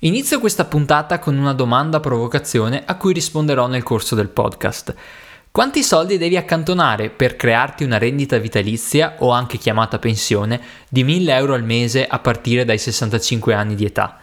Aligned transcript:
Inizio 0.00 0.40
questa 0.40 0.64
puntata 0.64 1.18
con 1.18 1.38
una 1.38 1.52
domanda 1.52 2.00
provocazione 2.00 2.82
a 2.84 2.96
cui 2.96 3.12
risponderò 3.14 3.68
nel 3.68 3.82
corso 3.82 4.14
del 4.14 4.28
podcast. 4.28 4.94
Quanti 5.50 5.84
soldi 5.84 6.18
devi 6.18 6.36
accantonare 6.36 7.10
per 7.10 7.36
crearti 7.36 7.84
una 7.84 7.96
rendita 7.96 8.36
vitalizia 8.38 9.14
o 9.20 9.30
anche 9.30 9.56
chiamata 9.56 10.00
pensione 10.00 10.60
di 10.88 11.04
1000 11.04 11.34
euro 11.36 11.54
al 11.54 11.62
mese 11.62 12.06
a 12.06 12.18
partire 12.18 12.64
dai 12.64 12.76
65 12.76 13.54
anni 13.54 13.76
di 13.76 13.84
età? 13.84 14.18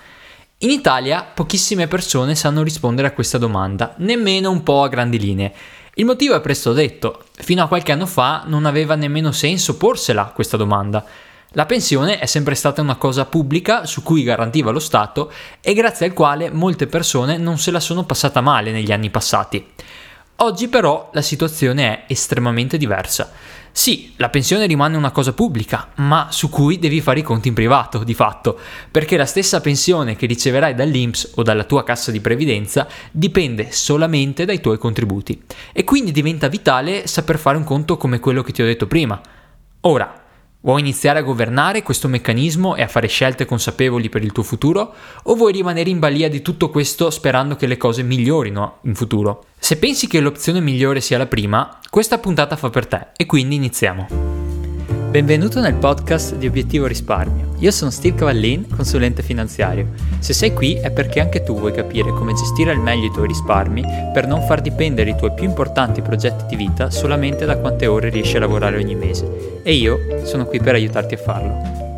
In 0.59 0.69
Italia 0.69 1.23
pochissime 1.23 1.87
persone 1.87 2.35
sanno 2.35 2.63
rispondere 2.63 3.07
a 3.07 3.13
questa 3.13 3.37
domanda, 3.37 3.95
nemmeno 3.99 4.51
un 4.51 4.61
po' 4.61 4.83
a 4.83 4.89
grandi 4.89 5.17
linee. 5.17 5.53
Il 5.95 6.05
motivo 6.05 6.35
è 6.35 6.41
presto 6.41 6.73
detto, 6.73 7.23
fino 7.31 7.63
a 7.63 7.67
qualche 7.67 7.93
anno 7.93 8.05
fa 8.05 8.43
non 8.45 8.65
aveva 8.65 8.95
nemmeno 8.95 9.31
senso 9.31 9.77
porsela 9.77 10.31
questa 10.35 10.57
domanda. 10.57 11.03
La 11.53 11.65
pensione 11.65 12.17
è 12.19 12.27
sempre 12.27 12.55
stata 12.55 12.81
una 12.81 12.95
cosa 12.95 13.25
pubblica 13.25 13.85
su 13.85 14.03
cui 14.03 14.23
garantiva 14.23 14.71
lo 14.71 14.79
Stato 14.79 15.29
e 15.59 15.73
grazie 15.73 16.05
al 16.05 16.13
quale 16.13 16.49
molte 16.49 16.87
persone 16.87 17.35
non 17.35 17.57
se 17.57 17.71
la 17.71 17.81
sono 17.81 18.05
passata 18.05 18.39
male 18.39 18.71
negli 18.71 18.93
anni 18.93 19.09
passati. 19.09 19.67
Oggi 20.37 20.69
però 20.69 21.09
la 21.11 21.21
situazione 21.21 21.83
è 21.83 22.03
estremamente 22.07 22.77
diversa. 22.77 23.33
Sì, 23.69 24.13
la 24.15 24.29
pensione 24.29 24.65
rimane 24.65 24.95
una 24.95 25.11
cosa 25.11 25.33
pubblica, 25.33 25.89
ma 25.95 26.27
su 26.31 26.47
cui 26.47 26.79
devi 26.79 27.01
fare 27.01 27.19
i 27.19 27.23
conti 27.23 27.49
in 27.49 27.53
privato, 27.53 28.05
di 28.05 28.13
fatto, 28.13 28.57
perché 28.89 29.17
la 29.17 29.25
stessa 29.25 29.59
pensione 29.59 30.15
che 30.15 30.27
riceverai 30.27 30.73
dall'INPS 30.73 31.33
o 31.35 31.43
dalla 31.43 31.65
tua 31.65 31.83
cassa 31.83 32.11
di 32.11 32.21
previdenza 32.21 32.87
dipende 33.11 33.73
solamente 33.73 34.45
dai 34.45 34.61
tuoi 34.61 34.77
contributi 34.77 35.43
e 35.73 35.83
quindi 35.83 36.13
diventa 36.13 36.47
vitale 36.47 37.07
saper 37.07 37.37
fare 37.37 37.57
un 37.57 37.65
conto 37.65 37.97
come 37.97 38.21
quello 38.21 38.41
che 38.41 38.53
ti 38.53 38.61
ho 38.61 38.65
detto 38.65 38.87
prima. 38.87 39.21
Ora, 39.81 40.20
Vuoi 40.63 40.79
iniziare 40.79 41.17
a 41.17 41.23
governare 41.23 41.81
questo 41.81 42.07
meccanismo 42.07 42.75
e 42.75 42.83
a 42.83 42.87
fare 42.87 43.07
scelte 43.07 43.45
consapevoli 43.45 44.09
per 44.09 44.23
il 44.23 44.31
tuo 44.31 44.43
futuro? 44.43 44.93
O 45.23 45.33
vuoi 45.33 45.53
rimanere 45.53 45.89
in 45.89 45.97
balia 45.97 46.29
di 46.29 46.43
tutto 46.43 46.69
questo 46.69 47.09
sperando 47.09 47.55
che 47.55 47.65
le 47.65 47.77
cose 47.77 48.03
migliorino 48.03 48.77
in 48.83 48.93
futuro? 48.93 49.45
Se 49.57 49.77
pensi 49.77 50.05
che 50.05 50.19
l'opzione 50.19 50.59
migliore 50.59 51.01
sia 51.01 51.17
la 51.17 51.25
prima, 51.25 51.79
questa 51.89 52.19
puntata 52.19 52.55
fa 52.55 52.69
per 52.69 52.85
te 52.85 53.07
e 53.15 53.25
quindi 53.25 53.55
iniziamo. 53.55 54.40
Benvenuto 55.11 55.59
nel 55.59 55.73
podcast 55.73 56.37
di 56.37 56.47
Obiettivo 56.47 56.87
Risparmio. 56.87 57.55
Io 57.59 57.71
sono 57.71 57.91
Steve 57.91 58.15
Cavallin, 58.15 58.65
consulente 58.73 59.21
finanziario. 59.21 59.87
Se 60.19 60.31
sei 60.31 60.53
qui 60.53 60.75
è 60.75 60.89
perché 60.89 61.19
anche 61.19 61.43
tu 61.43 61.59
vuoi 61.59 61.73
capire 61.73 62.11
come 62.11 62.31
gestire 62.31 62.71
al 62.71 62.79
meglio 62.79 63.07
i 63.07 63.11
tuoi 63.11 63.27
risparmi 63.27 63.83
per 64.13 64.25
non 64.25 64.41
far 64.43 64.61
dipendere 64.61 65.09
i 65.09 65.17
tuoi 65.17 65.33
più 65.33 65.43
importanti 65.43 66.01
progetti 66.01 66.45
di 66.45 66.55
vita 66.55 66.89
solamente 66.89 67.43
da 67.43 67.57
quante 67.57 67.87
ore 67.87 68.07
riesci 68.07 68.37
a 68.37 68.39
lavorare 68.39 68.77
ogni 68.77 68.95
mese. 68.95 69.59
E 69.63 69.73
io 69.73 69.99
sono 70.23 70.45
qui 70.45 70.61
per 70.61 70.75
aiutarti 70.75 71.15
a 71.15 71.17
farlo. 71.17 71.90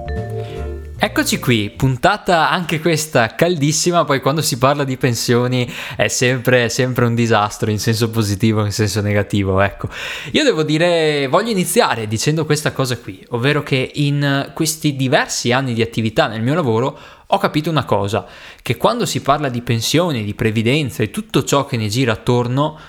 Eccoci 1.03 1.37
qui, 1.37 1.69
puntata 1.69 2.49
anche 2.49 2.79
questa 2.79 3.35
caldissima, 3.35 4.05
poi 4.05 4.21
quando 4.21 4.41
si 4.41 4.57
parla 4.57 4.85
di 4.85 4.95
pensioni 4.95 5.69
è 5.97 6.07
sempre, 6.07 6.69
sempre, 6.69 7.03
un 7.03 7.13
disastro 7.13 7.69
in 7.69 7.77
senso 7.77 8.09
positivo 8.09 8.63
in 8.63 8.71
senso 8.71 9.01
negativo, 9.01 9.59
ecco. 9.59 9.89
Io 10.31 10.45
devo 10.45 10.63
dire, 10.63 11.27
voglio 11.27 11.49
iniziare 11.49 12.07
dicendo 12.07 12.45
questa 12.45 12.71
cosa 12.71 12.97
qui, 12.97 13.21
ovvero 13.31 13.63
che 13.63 13.91
in 13.95 14.51
questi 14.53 14.95
diversi 14.95 15.51
anni 15.51 15.73
di 15.73 15.81
attività 15.81 16.27
nel 16.27 16.41
mio 16.41 16.53
lavoro 16.53 16.97
ho 17.27 17.37
capito 17.37 17.69
una 17.69 17.83
cosa, 17.83 18.25
che 18.61 18.77
quando 18.77 19.05
si 19.05 19.19
parla 19.19 19.49
di 19.49 19.61
pensioni, 19.61 20.23
di 20.23 20.33
previdenza 20.33 21.03
e 21.03 21.11
tutto 21.11 21.43
ciò 21.43 21.65
che 21.65 21.75
ne 21.75 21.89
gira 21.89 22.13
attorno, 22.13 22.79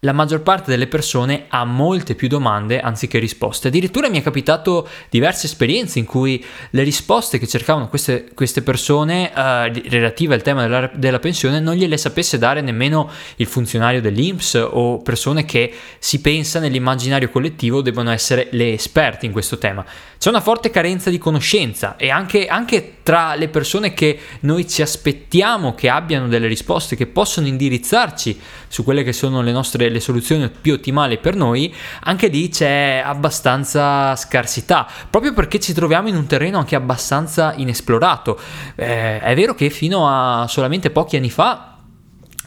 la 0.00 0.12
maggior 0.12 0.42
parte 0.42 0.70
delle 0.70 0.88
persone 0.88 1.46
ha 1.48 1.64
molte 1.64 2.14
più 2.14 2.28
domande 2.28 2.80
anziché 2.80 3.18
risposte. 3.18 3.68
Addirittura 3.68 4.10
mi 4.10 4.18
è 4.18 4.22
capitato 4.22 4.86
diverse 5.08 5.46
esperienze 5.46 5.98
in 5.98 6.04
cui 6.04 6.44
le 6.70 6.82
risposte 6.82 7.38
che 7.38 7.46
cercavano 7.46 7.88
queste, 7.88 8.28
queste 8.34 8.60
persone 8.60 9.32
eh, 9.32 9.88
relative 9.88 10.34
al 10.34 10.42
tema 10.42 10.62
della, 10.62 10.90
della, 10.94 11.18
pensione 11.18 11.60
non 11.60 11.74
gliele 11.76 11.96
sapesse 11.96 12.36
dare 12.36 12.60
nemmeno 12.60 13.10
il 13.36 13.46
funzionario 13.46 14.02
dell'INPS 14.02 14.68
o 14.70 14.98
persone 14.98 15.46
che 15.46 15.72
si 15.98 16.20
pensa 16.20 16.60
nell'immaginario 16.60 17.30
collettivo 17.30 17.80
debbano 17.80 18.10
essere 18.10 18.48
le 18.50 18.74
esperte 18.74 19.24
in 19.24 19.32
questo 19.32 19.56
tema. 19.56 19.84
C'è 20.18 20.28
una 20.28 20.40
forte 20.40 20.70
carenza 20.70 21.08
di 21.08 21.18
conoscenza 21.18 21.96
e 21.96 22.10
anche, 22.10 22.46
anche 22.46 22.98
tra 23.02 23.34
le 23.34 23.48
persone 23.48 23.94
che 23.94 24.18
noi 24.40 24.68
ci 24.68 24.82
aspettiamo 24.82 25.74
che 25.74 25.88
abbiano 25.88 26.28
delle 26.28 26.46
risposte, 26.46 26.96
che 26.96 27.06
possono 27.06 27.46
indirizzarci 27.46 28.40
su 28.68 28.82
quelle 28.82 29.02
che 29.02 29.12
sono 29.12 29.42
le 29.42 29.52
nostre 29.52 29.85
le 29.88 30.00
soluzioni 30.00 30.48
più 30.48 30.74
ottimali 30.74 31.18
per 31.18 31.34
noi, 31.34 31.74
anche 32.04 32.28
lì 32.28 32.48
c'è 32.48 33.02
abbastanza 33.04 34.14
scarsità, 34.16 34.86
proprio 35.10 35.32
perché 35.32 35.60
ci 35.60 35.72
troviamo 35.72 36.08
in 36.08 36.16
un 36.16 36.26
terreno 36.26 36.58
anche 36.58 36.76
abbastanza 36.76 37.54
inesplorato. 37.56 38.38
Eh, 38.74 39.20
è 39.20 39.34
vero 39.34 39.54
che 39.54 39.70
fino 39.70 40.08
a 40.08 40.46
solamente 40.48 40.90
pochi 40.90 41.16
anni 41.16 41.30
fa 41.30 41.76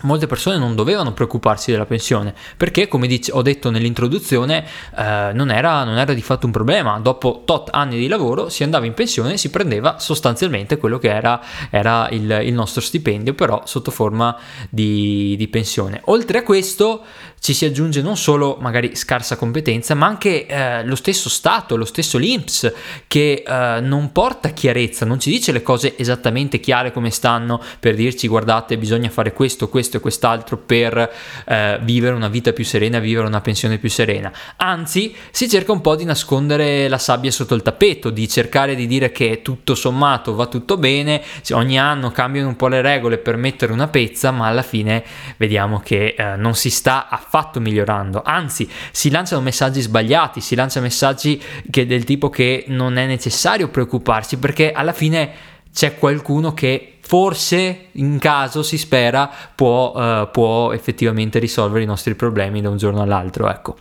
molte 0.01 0.27
persone 0.27 0.57
non 0.57 0.75
dovevano 0.75 1.13
preoccuparsi 1.13 1.71
della 1.71 1.85
pensione 1.85 2.33
perché 2.55 2.87
come 2.87 3.07
dice, 3.07 3.31
ho 3.31 3.41
detto 3.41 3.69
nell'introduzione 3.69 4.65
eh, 4.95 5.31
non, 5.33 5.51
era, 5.51 5.83
non, 5.83 5.97
era, 5.97 6.13
di 6.13 6.21
fatto 6.21 6.45
un 6.45 6.51
problema 6.51 6.99
dopo 6.99 7.41
tot 7.45 7.69
anni 7.71 7.97
di 7.97 8.07
lavoro 8.07 8.49
si 8.49 8.63
andava 8.63 8.85
in 8.85 8.93
pensione 8.93 9.33
e 9.33 9.37
si 9.37 9.49
prendeva 9.49 9.99
sostanzialmente 9.99 10.77
quello 10.77 10.97
che 10.99 11.09
era, 11.09 11.41
era 11.69 12.07
il, 12.11 12.41
il, 12.43 12.53
nostro 12.53 12.81
stipendio 12.81 13.33
però 13.33 13.63
sotto 13.65 13.91
forma 13.91 14.37
di, 14.69 15.35
di, 15.37 15.47
pensione 15.47 16.01
oltre 16.05 16.39
a 16.39 16.43
questo 16.43 17.03
ci 17.39 17.53
si 17.53 17.65
aggiunge 17.65 18.01
non 18.01 18.17
solo 18.17 18.57
magari 18.59 18.95
scarsa 18.95 19.35
competenza 19.35 19.95
ma 19.95 20.05
anche 20.05 20.45
eh, 20.45 20.83
lo 20.85 20.95
stesso 20.95 21.29
Stato 21.29 21.75
lo 21.75 21.85
stesso 21.85 22.17
l'Inps 22.17 22.71
che 23.07 23.43
eh, 23.45 23.79
non 23.81 24.11
porta 24.11 24.49
chiarezza 24.49 25.05
non 25.05 25.19
ci 25.19 25.29
dice 25.29 25.51
le 25.51 25.61
cose 25.61 25.97
esattamente 25.97 26.59
chiare 26.59 26.91
come 26.91 27.11
stanno 27.11 27.61
per 27.79 27.95
dirci 27.95 28.27
guardate 28.27 28.77
bisogna 28.77 29.09
fare 29.09 29.33
questo 29.33 29.69
questo 29.69 29.97
e 29.97 29.99
quest'altro 29.99 30.57
per 30.57 31.11
eh, 31.45 31.79
vivere 31.81 32.15
una 32.15 32.27
vita 32.27 32.51
più 32.53 32.65
serena, 32.65 32.99
vivere 32.99 33.27
una 33.27 33.41
pensione 33.41 33.77
più 33.77 33.89
serena. 33.89 34.31
Anzi, 34.57 35.15
si 35.31 35.47
cerca 35.47 35.71
un 35.71 35.81
po' 35.81 35.95
di 35.95 36.03
nascondere 36.03 36.87
la 36.87 36.97
sabbia 36.97 37.31
sotto 37.31 37.55
il 37.55 37.61
tappeto, 37.61 38.09
di 38.09 38.27
cercare 38.27 38.75
di 38.75 38.87
dire 38.87 39.11
che 39.11 39.41
tutto 39.41 39.75
sommato 39.75 40.35
va 40.35 40.47
tutto 40.47 40.77
bene, 40.77 41.23
ogni 41.51 41.79
anno 41.79 42.11
cambiano 42.11 42.49
un 42.49 42.55
po' 42.55 42.67
le 42.67 42.81
regole 42.81 43.17
per 43.17 43.37
mettere 43.37 43.71
una 43.71 43.87
pezza, 43.87 44.31
ma 44.31 44.47
alla 44.47 44.61
fine 44.61 45.03
vediamo 45.37 45.79
che 45.79 46.15
eh, 46.17 46.35
non 46.35 46.55
si 46.55 46.69
sta 46.69 47.07
affatto 47.07 47.28
migliorando. 47.59 48.21
Anzi, 48.23 48.69
si 48.91 49.09
lanciano 49.09 49.41
messaggi 49.41 49.81
sbagliati, 49.81 50.41
si 50.41 50.55
lanciano 50.55 50.85
messaggi 50.85 51.41
che, 51.69 51.85
del 51.85 52.03
tipo 52.03 52.29
che 52.29 52.65
non 52.67 52.97
è 52.97 53.05
necessario 53.05 53.69
preoccuparsi 53.69 54.37
perché 54.37 54.71
alla 54.71 54.93
fine 54.93 55.31
c'è 55.73 55.97
qualcuno 55.97 56.53
che 56.53 56.97
forse 57.01 57.87
in 57.93 58.17
caso 58.19 58.63
si 58.63 58.77
spera 58.77 59.29
può, 59.55 59.93
uh, 59.93 60.29
può 60.31 60.73
effettivamente 60.73 61.39
risolvere 61.39 61.83
i 61.83 61.87
nostri 61.87 62.15
problemi 62.15 62.61
da 62.61 62.69
un 62.69 62.77
giorno 62.77 63.01
all'altro 63.01 63.49
ecco 63.49 63.77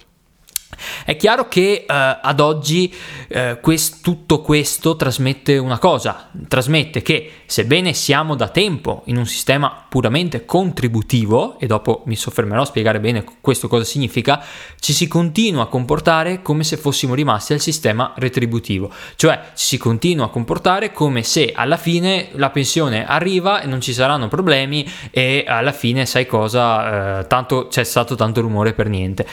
è 1.05 1.17
chiaro 1.17 1.49
che 1.49 1.85
uh, 1.89 1.93
ad 1.93 2.41
oggi 2.41 2.95
uh, 3.31 3.59
quest- 3.61 4.03
tutto 4.03 4.41
questo 4.41 4.97
trasmette 4.97 5.57
una 5.57 5.79
cosa, 5.79 6.31
trasmette 6.47 7.03
che 7.03 7.33
sebbene 7.47 7.93
siamo 7.95 8.35
da 8.35 8.49
tempo 8.49 9.03
in 9.07 9.17
un 9.17 9.27
sistema 9.27 9.85
puramente 9.89 10.45
contributivo, 10.45 11.59
e 11.59 11.67
dopo 11.67 12.03
mi 12.07 12.17
soffermerò 12.17 12.63
a 12.63 12.67
spiegare 12.67 13.01
bene 13.01 13.25
questo 13.41 13.69
cosa 13.69 13.85
significa, 13.85 14.43
ci 14.79 14.93
si 14.93 15.09
continua 15.09 15.65
a 15.65 15.67
comportare 15.67 16.43
come 16.43 16.65
se 16.65 16.77
fossimo 16.77 17.15
rimasti 17.15 17.55
al 17.55 17.61
sistema 17.61 18.13
retributivo, 18.17 18.91
cioè 19.17 19.41
ci 19.55 19.65
si 19.65 19.79
continua 19.79 20.27
a 20.27 20.29
comportare 20.29 20.93
come 20.93 21.23
se 21.23 21.53
alla 21.55 21.77
fine 21.77 22.29
la 22.33 22.51
pensione 22.51 23.07
arriva 23.07 23.61
e 23.61 23.67
non 23.67 23.81
ci 23.81 23.93
saranno 23.93 24.29
problemi 24.29 24.89
e 25.11 25.45
alla 25.47 25.73
fine 25.73 26.07
sai 26.07 26.27
cosa, 26.27 27.21
uh, 27.21 27.27
tanto 27.27 27.69
c'è 27.69 27.85
stato 27.85 28.15
tanto 28.15 28.41
rumore 28.41 28.75
per 28.75 28.89
niente. 28.89 29.27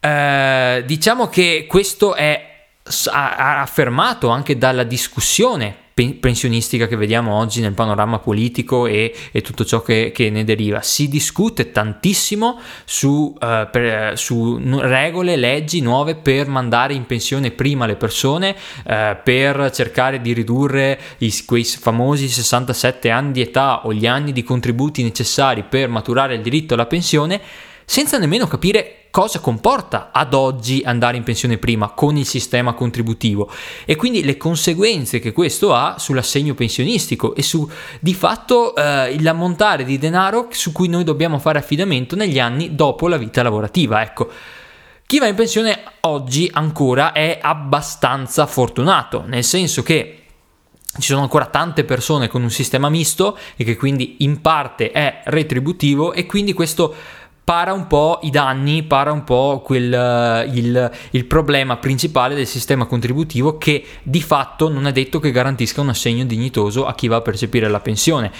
Eh, 0.00 0.82
diciamo 0.86 1.28
che 1.28 1.66
questo 1.68 2.14
è 2.14 2.46
affermato 3.10 4.28
anche 4.28 4.56
dalla 4.56 4.84
discussione 4.84 5.86
pensionistica 6.20 6.86
che 6.86 6.94
vediamo 6.94 7.34
oggi 7.34 7.60
nel 7.60 7.72
panorama 7.72 8.20
politico 8.20 8.86
e, 8.86 9.12
e 9.32 9.40
tutto 9.42 9.64
ciò 9.64 9.82
che, 9.82 10.12
che, 10.14 10.30
ne 10.30 10.44
deriva. 10.44 10.80
Si 10.80 11.08
discute 11.08 11.72
tantissimo 11.72 12.60
su, 12.84 13.34
uh, 13.34 13.68
per, 13.70 14.16
su, 14.16 14.60
regole, 14.78 15.34
leggi 15.34 15.80
nuove 15.80 16.14
per 16.14 16.46
mandare 16.46 16.94
in 16.94 17.04
pensione 17.04 17.50
prima 17.50 17.84
le 17.86 17.96
persone, 17.96 18.54
uh, 18.84 19.16
per 19.24 19.72
cercare 19.72 20.20
di 20.20 20.32
ridurre 20.32 20.98
i, 21.18 21.34
quei 21.44 21.64
famosi 21.64 22.28
67 22.28 23.10
anni 23.10 23.32
di 23.32 23.40
età 23.40 23.84
o 23.84 23.92
gli 23.92 24.06
anni 24.06 24.30
di 24.30 24.44
contributi 24.44 25.02
necessari 25.02 25.64
per 25.64 25.88
maturare 25.88 26.36
il 26.36 26.42
diritto 26.42 26.74
alla 26.74 26.86
pensione, 26.86 27.40
senza 27.90 28.18
nemmeno 28.18 28.46
capire 28.46 29.06
cosa 29.10 29.40
comporta 29.40 30.10
ad 30.12 30.34
oggi 30.34 30.82
andare 30.84 31.16
in 31.16 31.22
pensione 31.22 31.56
prima 31.56 31.88
con 31.88 32.18
il 32.18 32.26
sistema 32.26 32.74
contributivo 32.74 33.50
e 33.86 33.96
quindi 33.96 34.22
le 34.24 34.36
conseguenze 34.36 35.20
che 35.20 35.32
questo 35.32 35.74
ha 35.74 35.96
sull'assegno 35.98 36.52
pensionistico 36.52 37.34
e 37.34 37.42
su 37.42 37.66
di 37.98 38.12
fatto 38.12 38.76
eh, 38.76 39.18
l'ammontare 39.22 39.84
di 39.84 39.96
denaro 39.96 40.48
su 40.50 40.70
cui 40.70 40.88
noi 40.88 41.02
dobbiamo 41.02 41.38
fare 41.38 41.60
affidamento 41.60 42.14
negli 42.14 42.38
anni 42.38 42.74
dopo 42.74 43.08
la 43.08 43.16
vita 43.16 43.42
lavorativa. 43.42 44.02
Ecco. 44.02 44.30
Chi 45.06 45.18
va 45.18 45.26
in 45.26 45.34
pensione 45.34 45.82
oggi 46.00 46.50
ancora 46.52 47.12
è 47.12 47.38
abbastanza 47.40 48.44
fortunato, 48.44 49.24
nel 49.26 49.44
senso 49.44 49.82
che 49.82 50.24
ci 50.98 51.08
sono 51.08 51.22
ancora 51.22 51.46
tante 51.46 51.84
persone 51.84 52.28
con 52.28 52.42
un 52.42 52.50
sistema 52.50 52.88
misto 52.88 53.38
e 53.56 53.64
che 53.64 53.76
quindi 53.76 54.16
in 54.18 54.40
parte 54.40 54.90
è 54.90 55.22
retributivo 55.24 56.12
e 56.12 56.26
quindi 56.26 56.52
questo 56.52 56.94
para 57.48 57.72
un 57.72 57.86
po' 57.86 58.18
i 58.24 58.30
danni, 58.30 58.82
para 58.82 59.10
un 59.10 59.24
po' 59.24 59.62
quel, 59.64 59.90
eh, 59.90 60.50
il, 60.52 60.90
il, 61.12 61.24
problema 61.24 61.78
principale 61.78 62.34
del 62.34 62.46
sistema 62.46 62.84
contributivo 62.84 63.56
che 63.56 63.82
di 64.02 64.20
fatto 64.20 64.68
non 64.68 64.86
è 64.86 64.92
detto 64.92 65.18
che 65.18 65.30
garantisca 65.30 65.80
un 65.80 65.88
assegno 65.88 66.26
dignitoso 66.26 66.84
a 66.84 66.94
chi 66.94 67.08
va 67.08 67.16
a 67.16 67.20
percepire 67.22 67.66
la 67.70 67.80
pensione. 67.80 68.30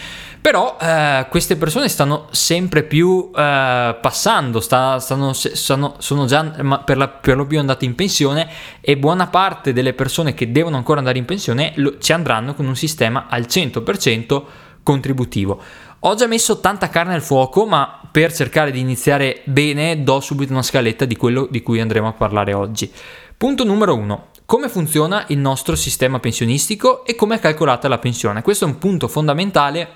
Però 0.43 0.77
eh, 0.79 1.27
queste 1.31 1.57
persone 1.57 1.89
stanno 1.89 2.27
sempre 2.33 2.83
più 2.83 3.31
eh, 3.35 3.97
passando, 3.99 4.61
sta, 4.61 4.99
stanno, 4.99 5.33
stanno, 5.33 5.95
sono 6.01 6.27
già 6.27 6.45
per, 6.85 6.99
la, 6.99 7.09
per, 7.09 7.35
lo 7.39 7.47
più 7.47 7.59
andate 7.59 7.87
in 7.87 7.95
pensione 7.95 8.47
e 8.83 8.99
buona 8.99 9.29
parte 9.29 9.73
delle 9.73 9.95
persone 9.95 10.35
che 10.35 10.53
devono 10.53 10.77
ancora 10.77 10.99
andare 10.99 11.17
in 11.17 11.25
pensione 11.25 11.73
lo, 11.77 11.97
ci 11.97 12.13
andranno 12.13 12.53
con 12.53 12.67
un 12.67 12.77
sistema 12.77 13.25
al 13.31 13.47
100% 13.49 14.43
contributivo. 14.83 15.61
Ho 16.03 16.15
già 16.15 16.29
messo 16.29 16.61
tanta 16.61 16.89
carne 16.91 17.15
al 17.15 17.23
fuoco, 17.23 17.67
ma 17.67 18.01
per 18.13 18.33
cercare 18.33 18.71
di 18.71 18.79
iniziare 18.79 19.43
bene 19.45 20.05
do 20.05 20.21
subito 20.21 20.53
una 20.53 20.63
scaletta 20.63 21.05
di 21.05 21.17
quello 21.17 21.49
di 21.51 21.61
cui 21.61 21.81
andremo 21.81 22.07
a 22.07 22.13
parlare 22.13 22.53
oggi. 22.53 22.89
Punto 23.37 23.65
numero 23.65 23.97
1. 23.97 24.27
Come 24.47 24.69
funziona 24.69 25.25
il 25.29 25.39
nostro 25.39 25.75
sistema 25.75 26.21
pensionistico 26.21 27.05
e 27.05 27.17
come 27.17 27.35
è 27.35 27.39
calcolata 27.41 27.89
la 27.89 27.99
pensione? 27.99 28.43
Questo 28.43 28.65
è 28.65 28.69
un 28.69 28.79
punto 28.79 29.09
fondamentale 29.09 29.89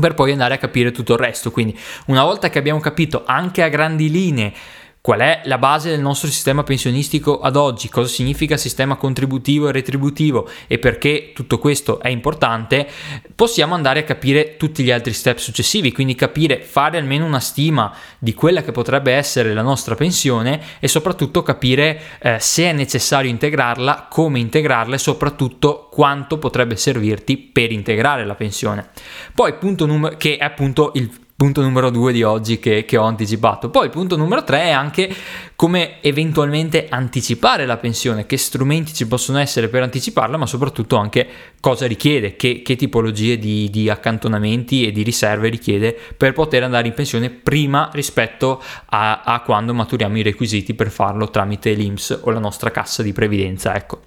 per 0.00 0.14
poi 0.14 0.32
andare 0.32 0.54
a 0.54 0.58
capire 0.58 0.90
tutto 0.90 1.12
il 1.12 1.20
resto. 1.20 1.52
Quindi, 1.52 1.78
una 2.06 2.24
volta 2.24 2.50
che 2.50 2.58
abbiamo 2.58 2.80
capito 2.80 3.22
anche 3.24 3.62
a 3.62 3.68
grandi 3.68 4.10
linee 4.10 4.52
Qual 5.02 5.20
è 5.20 5.40
la 5.44 5.56
base 5.56 5.88
del 5.88 6.00
nostro 6.00 6.28
sistema 6.28 6.62
pensionistico 6.62 7.40
ad 7.40 7.56
oggi? 7.56 7.88
Cosa 7.88 8.06
significa 8.06 8.58
sistema 8.58 8.96
contributivo 8.96 9.66
e 9.66 9.72
retributivo 9.72 10.46
e 10.66 10.78
perché 10.78 11.32
tutto 11.34 11.58
questo 11.58 12.00
è 12.00 12.08
importante? 12.08 12.86
Possiamo 13.34 13.74
andare 13.74 14.00
a 14.00 14.04
capire 14.04 14.58
tutti 14.58 14.84
gli 14.84 14.90
altri 14.90 15.14
step 15.14 15.38
successivi, 15.38 15.90
quindi 15.90 16.14
capire, 16.14 16.60
fare 16.60 16.98
almeno 16.98 17.24
una 17.24 17.40
stima 17.40 17.90
di 18.18 18.34
quella 18.34 18.62
che 18.62 18.72
potrebbe 18.72 19.12
essere 19.12 19.54
la 19.54 19.62
nostra 19.62 19.94
pensione 19.94 20.60
e 20.80 20.86
soprattutto 20.86 21.42
capire 21.42 21.98
eh, 22.20 22.36
se 22.38 22.64
è 22.64 22.72
necessario 22.74 23.30
integrarla, 23.30 24.06
come 24.10 24.38
integrarla 24.38 24.96
e 24.96 24.98
soprattutto 24.98 25.88
quanto 25.90 26.36
potrebbe 26.36 26.76
servirti 26.76 27.38
per 27.38 27.72
integrare 27.72 28.26
la 28.26 28.34
pensione. 28.34 28.90
Poi 29.34 29.54
punto 29.54 29.86
numero 29.86 30.18
che 30.18 30.36
è 30.36 30.44
appunto 30.44 30.92
il 30.96 31.28
punto 31.40 31.62
numero 31.62 31.88
due 31.88 32.12
di 32.12 32.22
oggi 32.22 32.58
che, 32.58 32.84
che, 32.84 32.98
ho 32.98 33.04
anticipato. 33.04 33.70
Poi 33.70 33.86
il 33.86 33.90
punto 33.90 34.14
numero 34.14 34.44
tre 34.44 34.64
è 34.64 34.70
anche 34.72 35.10
come 35.56 36.02
eventualmente 36.02 36.86
anticipare 36.90 37.64
la 37.64 37.78
pensione, 37.78 38.26
che 38.26 38.36
strumenti 38.36 38.92
ci 38.92 39.06
possono 39.06 39.38
essere 39.38 39.68
per 39.68 39.82
anticiparla, 39.84 40.36
ma 40.36 40.44
soprattutto 40.44 40.96
anche 40.96 41.26
cosa 41.58 41.86
richiede, 41.86 42.36
che, 42.36 42.60
che 42.60 42.76
tipologie 42.76 43.38
di, 43.38 43.70
di, 43.70 43.88
accantonamenti 43.88 44.86
e 44.86 44.92
di 44.92 45.02
riserve 45.02 45.48
richiede 45.48 45.98
per 46.14 46.34
poter 46.34 46.62
andare 46.62 46.88
in 46.88 46.92
pensione 46.92 47.30
prima 47.30 47.88
rispetto 47.94 48.62
a, 48.90 49.22
a 49.22 49.40
quando 49.40 49.72
maturiamo 49.72 50.18
i 50.18 50.22
requisiti 50.22 50.74
per 50.74 50.90
farlo 50.90 51.30
tramite 51.30 51.72
l'IMS 51.72 52.20
o 52.20 52.28
la 52.28 52.38
nostra 52.38 52.70
cassa 52.70 53.02
di 53.02 53.14
previdenza. 53.14 53.74
Ecco. 53.74 54.02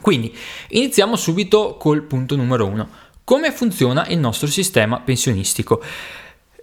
Quindi 0.00 0.34
iniziamo 0.68 1.16
subito 1.16 1.76
col 1.78 2.04
punto 2.04 2.34
numero 2.34 2.64
uno. 2.64 2.88
Come 3.24 3.52
funziona 3.52 4.06
il 4.06 4.18
nostro 4.18 4.46
sistema 4.46 5.00
pensionistico? 5.00 5.82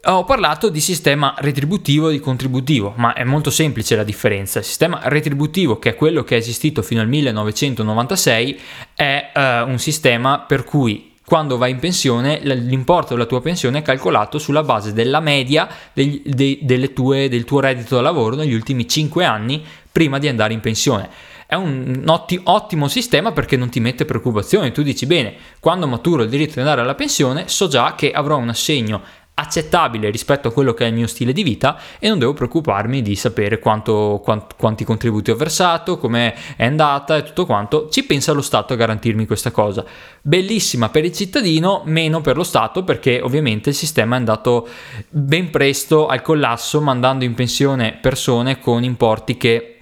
Ho 0.05 0.25
parlato 0.25 0.67
di 0.67 0.81
sistema 0.81 1.33
retributivo 1.37 2.09
e 2.09 2.13
di 2.13 2.19
contributivo, 2.19 2.93
ma 2.97 3.13
è 3.13 3.23
molto 3.23 3.49
semplice 3.49 3.95
la 3.95 4.03
differenza. 4.03 4.59
Il 4.59 4.65
sistema 4.65 4.99
retributivo, 5.03 5.79
che 5.79 5.91
è 5.91 5.95
quello 5.95 6.23
che 6.23 6.35
è 6.35 6.39
esistito 6.39 6.81
fino 6.81 6.99
al 6.99 7.07
1996, 7.07 8.59
è 8.95 9.31
uh, 9.33 9.69
un 9.69 9.79
sistema 9.79 10.39
per 10.39 10.65
cui 10.65 11.11
quando 11.25 11.57
vai 11.57 11.71
in 11.71 11.79
pensione 11.79 12.41
l'importo 12.41 13.13
della 13.13 13.25
tua 13.25 13.41
pensione 13.41 13.79
è 13.79 13.81
calcolato 13.81 14.39
sulla 14.39 14.61
base 14.61 14.91
della 14.91 15.21
media 15.21 15.69
degli, 15.93 16.21
de, 16.25 16.91
tue, 16.91 17.29
del 17.29 17.45
tuo 17.45 17.61
reddito 17.61 17.95
da 17.95 18.01
lavoro 18.01 18.35
negli 18.35 18.53
ultimi 18.53 18.85
5 18.85 19.23
anni 19.23 19.63
prima 19.89 20.19
di 20.19 20.27
andare 20.27 20.51
in 20.51 20.59
pensione 20.59 21.09
è 21.45 21.55
un 21.55 22.03
otti- 22.07 22.39
ottimo 22.43 22.87
sistema 22.87 23.31
perché 23.31 23.57
non 23.57 23.69
ti 23.69 23.79
mette 23.79 24.05
preoccupazioni. 24.05 24.71
Tu 24.71 24.81
dici 24.81 25.05
bene, 25.05 25.35
quando 25.59 25.85
maturo 25.85 26.23
il 26.23 26.29
diritto 26.29 26.53
di 26.53 26.61
andare 26.61 26.81
alla 26.81 26.95
pensione, 26.95 27.47
so 27.47 27.67
già 27.67 27.93
che 27.93 28.11
avrò 28.11 28.37
un 28.37 28.49
assegno 28.49 29.01
accettabile 29.35 30.11
rispetto 30.11 30.47
a 30.47 30.51
quello 30.51 30.73
che 30.73 30.85
è 30.85 30.87
il 30.89 30.93
mio 30.93 31.07
stile 31.07 31.33
di 31.33 31.41
vita 31.41 31.79
e 31.97 32.07
non 32.07 32.19
devo 32.19 32.33
preoccuparmi 32.33 33.01
di 33.01 33.15
sapere 33.15 33.57
quanto, 33.57 34.21
quant, 34.23 34.55
quanti 34.55 34.83
contributi 34.83 35.31
ho 35.31 35.35
versato, 35.35 35.97
come 35.97 36.35
è 36.55 36.65
andata 36.65 37.17
e 37.17 37.23
tutto 37.23 37.45
quanto. 37.45 37.89
Ci 37.89 38.05
pensa 38.05 38.31
lo 38.31 38.41
Stato 38.41 38.73
a 38.73 38.75
garantirmi 38.75 39.25
questa 39.25 39.51
cosa. 39.51 39.83
Bellissima 40.21 40.89
per 40.89 41.05
il 41.05 41.13
cittadino, 41.13 41.81
meno 41.85 42.21
per 42.21 42.35
lo 42.35 42.43
Stato 42.43 42.83
perché 42.83 43.21
ovviamente 43.21 43.69
il 43.69 43.75
sistema 43.75 44.15
è 44.15 44.19
andato 44.19 44.67
ben 45.09 45.49
presto 45.49 46.07
al 46.07 46.21
collasso 46.21 46.81
mandando 46.81 47.23
in 47.23 47.33
pensione 47.33 47.97
persone 47.99 48.59
con 48.59 48.83
importi 48.83 49.37
che 49.37 49.72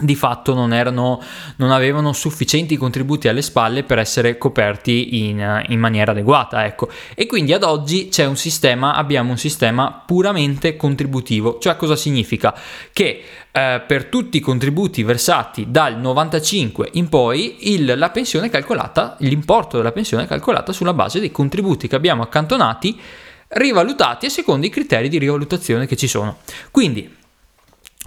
di 0.00 0.14
fatto 0.14 0.54
non, 0.54 0.72
erano, 0.72 1.20
non 1.56 1.70
avevano 1.70 2.12
sufficienti 2.12 2.76
contributi 2.76 3.28
alle 3.28 3.42
spalle 3.42 3.82
per 3.82 3.98
essere 3.98 4.38
coperti 4.38 5.26
in, 5.28 5.64
in, 5.68 5.78
maniera 5.78 6.12
adeguata. 6.12 6.64
Ecco. 6.64 6.88
E 7.14 7.26
quindi 7.26 7.52
ad 7.52 7.62
oggi 7.62 8.08
un 8.18 8.36
sistema, 8.36 8.94
abbiamo 8.94 9.30
un 9.30 9.38
sistema 9.38 10.02
puramente 10.04 10.76
contributivo. 10.76 11.58
Cioè 11.58 11.76
cosa 11.76 11.96
significa? 11.96 12.54
Che 12.92 13.22
eh, 13.50 13.82
per 13.86 14.04
tutti 14.06 14.36
i 14.36 14.40
contributi 14.40 15.02
versati 15.02 15.66
dal 15.68 15.98
95 15.98 16.90
in 16.92 17.08
poi 17.08 17.72
il, 17.72 17.94
la 17.96 18.10
pensione 18.10 18.46
è 18.46 18.50
calcolata, 18.50 19.16
l'importo 19.20 19.76
della 19.76 19.92
pensione 19.92 20.24
è 20.24 20.26
calcolata 20.26 20.72
sulla 20.72 20.92
base 20.92 21.20
dei 21.20 21.30
contributi 21.30 21.88
che 21.88 21.96
abbiamo 21.96 22.22
accantonati 22.22 23.00
rivalutati 23.48 24.26
a 24.26 24.30
secondo 24.30 24.66
i 24.66 24.70
criteri 24.70 25.08
di 25.08 25.18
rivalutazione 25.18 25.86
che 25.86 25.96
ci 25.96 26.06
sono. 26.06 26.38
Quindi 26.70 27.16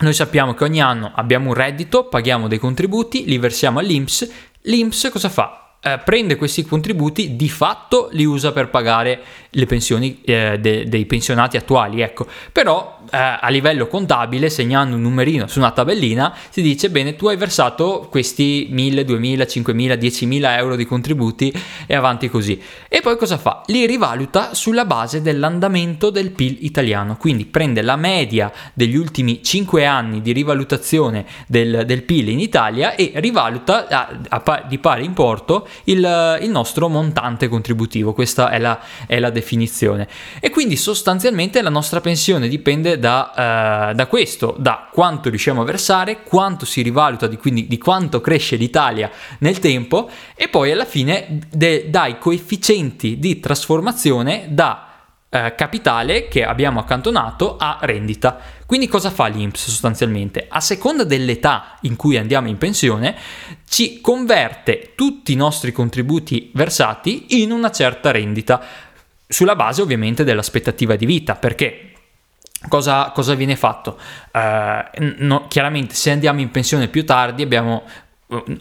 noi 0.01 0.13
sappiamo 0.13 0.53
che 0.53 0.63
ogni 0.63 0.81
anno 0.81 1.11
abbiamo 1.15 1.49
un 1.49 1.53
reddito, 1.53 2.07
paghiamo 2.07 2.47
dei 2.47 2.59
contributi, 2.59 3.25
li 3.25 3.37
versiamo 3.37 3.79
all'INPS. 3.79 4.31
L'INPS 4.61 5.09
cosa 5.11 5.29
fa? 5.29 5.70
Eh, 5.83 5.99
prende 6.05 6.35
questi 6.35 6.63
contributi, 6.63 7.35
di 7.35 7.49
fatto 7.49 8.09
li 8.11 8.23
usa 8.23 8.51
per 8.51 8.69
pagare 8.69 9.19
le 9.49 9.65
pensioni 9.65 10.21
eh, 10.23 10.59
de- 10.59 10.87
dei 10.87 11.07
pensionati 11.07 11.57
attuali, 11.57 12.01
ecco. 12.01 12.27
Però 12.51 12.99
eh, 13.11 13.17
a 13.17 13.49
livello 13.49 13.87
contabile, 13.87 14.51
segnando 14.51 14.95
un 14.95 15.01
numerino 15.01 15.47
su 15.47 15.57
una 15.57 15.71
tabellina, 15.71 16.35
si 16.51 16.61
dice 16.61 16.91
bene, 16.91 17.15
tu 17.15 17.29
hai 17.29 17.35
versato 17.35 18.07
questi 18.11 18.67
1000, 18.69 19.03
2000, 19.05 19.47
5000, 19.47 19.95
10.000 19.95 20.57
euro 20.57 20.75
di 20.75 20.85
contributi 20.85 21.51
e 21.87 21.95
avanti 21.95 22.29
così. 22.29 22.61
E 22.87 23.01
poi 23.01 23.17
cosa 23.17 23.39
fa? 23.39 23.63
Li 23.65 23.87
rivaluta 23.87 24.53
sulla 24.53 24.85
base 24.85 25.23
dell'andamento 25.23 26.11
del 26.11 26.29
PIL 26.29 26.59
italiano, 26.61 27.17
quindi 27.17 27.45
prende 27.45 27.81
la 27.81 27.95
media 27.95 28.51
degli 28.75 28.95
ultimi 28.95 29.41
5 29.41 29.83
anni 29.83 30.21
di 30.21 30.31
rivalutazione 30.31 31.25
del, 31.47 31.85
del 31.87 32.03
PIL 32.03 32.29
in 32.29 32.39
Italia 32.39 32.93
e 32.93 33.13
rivaluta 33.15 33.87
a, 33.87 34.19
a, 34.29 34.65
di 34.67 34.77
pari 34.77 35.03
importo 35.05 35.69
il, 35.85 36.39
il 36.41 36.49
nostro 36.49 36.87
montante 36.87 37.47
contributivo, 37.47 38.13
questa 38.13 38.49
è 38.49 38.59
la, 38.59 38.79
è 39.07 39.19
la, 39.19 39.29
definizione. 39.29 40.07
E 40.39 40.49
quindi 40.49 40.75
sostanzialmente 40.75 41.61
la 41.61 41.69
nostra 41.69 42.01
pensione 42.01 42.47
dipende 42.47 42.99
da, 42.99 43.89
uh, 43.91 43.95
da, 43.95 44.07
questo, 44.07 44.55
da 44.57 44.89
quanto 44.91 45.29
riusciamo 45.29 45.61
a 45.61 45.65
versare, 45.65 46.23
quanto 46.23 46.65
si 46.65 46.81
rivaluta, 46.81 47.27
di, 47.27 47.37
quindi 47.37 47.67
di 47.67 47.77
quanto 47.77 48.21
cresce 48.21 48.55
l'Italia 48.55 49.09
nel 49.39 49.59
tempo 49.59 50.09
e 50.35 50.47
poi 50.47 50.71
alla 50.71 50.85
fine 50.85 51.39
de, 51.49 51.89
dai 51.89 52.17
coefficienti 52.17 53.19
di 53.19 53.39
trasformazione 53.39 54.47
da 54.49 54.90
eh, 55.33 55.55
capitale 55.55 56.27
che 56.27 56.43
abbiamo 56.43 56.81
accantonato 56.81 57.55
a 57.55 57.77
rendita. 57.83 58.37
Quindi 58.65 58.89
cosa 58.89 59.09
fa 59.09 59.27
l'INPS 59.27 59.69
sostanzialmente? 59.69 60.45
A 60.49 60.59
seconda 60.59 61.05
dell'età 61.05 61.77
in 61.81 61.95
cui 61.95 62.17
andiamo 62.17 62.49
in 62.49 62.57
pensione, 62.57 63.15
ci 63.65 64.01
converte 64.01 64.91
tutti 64.93 65.31
i 65.31 65.37
nostri 65.37 65.71
contributi 65.71 66.51
versati 66.53 67.41
in 67.41 67.51
una 67.51 67.71
certa 67.71 68.11
rendita, 68.11 68.61
sulla 69.25 69.55
base 69.55 69.81
ovviamente 69.81 70.25
dell'aspettativa 70.25 70.97
di 70.97 71.05
vita, 71.05 71.35
perché 71.35 71.85
Cosa, 72.67 73.09
cosa, 73.09 73.33
viene 73.33 73.55
fatto? 73.55 73.97
Uh, 74.31 75.15
no, 75.17 75.47
chiaramente 75.47 75.95
se 75.95 76.11
andiamo 76.11 76.41
in 76.41 76.51
pensione 76.51 76.89
più 76.89 77.03
tardi 77.03 77.41
abbiamo 77.41 77.81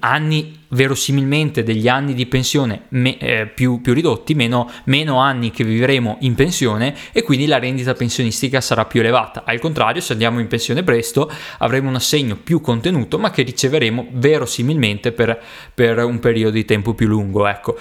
anni 0.00 0.58
verosimilmente 0.68 1.62
degli 1.62 1.86
anni 1.88 2.14
di 2.14 2.26
pensione 2.26 2.82
me, 2.90 3.18
eh, 3.18 3.46
più, 3.46 3.80
più, 3.80 3.94
ridotti, 3.94 4.34
meno, 4.34 4.70
meno, 4.84 5.18
anni 5.18 5.50
che 5.50 5.64
vivremo 5.64 6.16
in 6.20 6.34
pensione 6.34 6.94
e 7.12 7.22
quindi 7.22 7.46
la 7.46 7.58
rendita 7.58 7.94
pensionistica 7.94 8.60
sarà 8.60 8.84
più 8.84 9.00
elevata. 9.00 9.44
Al 9.44 9.60
contrario, 9.60 10.00
se 10.00 10.12
andiamo 10.12 10.40
in 10.40 10.48
pensione 10.48 10.82
presto 10.82 11.30
avremo 11.58 11.88
un 11.88 11.94
assegno 11.94 12.36
più 12.36 12.60
contenuto 12.60 13.18
ma 13.18 13.30
che 13.30 13.42
riceveremo 13.42 14.08
verosimilmente 14.12 15.12
per, 15.12 15.40
per 15.72 15.98
un 16.04 16.18
periodo 16.18 16.54
di 16.54 16.64
tempo 16.64 16.94
più 16.94 17.06
lungo. 17.06 17.46
Ecco. 17.46 17.78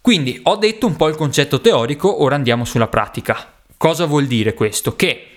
Quindi 0.00 0.40
ho 0.42 0.56
detto 0.56 0.86
un 0.86 0.96
po' 0.96 1.08
il 1.08 1.14
concetto 1.14 1.60
teorico, 1.60 2.22
ora 2.22 2.34
andiamo 2.34 2.64
sulla 2.64 2.88
pratica. 2.88 3.52
Cosa 3.76 4.06
vuol 4.06 4.26
dire 4.26 4.54
questo? 4.54 4.96
Che 4.96 5.31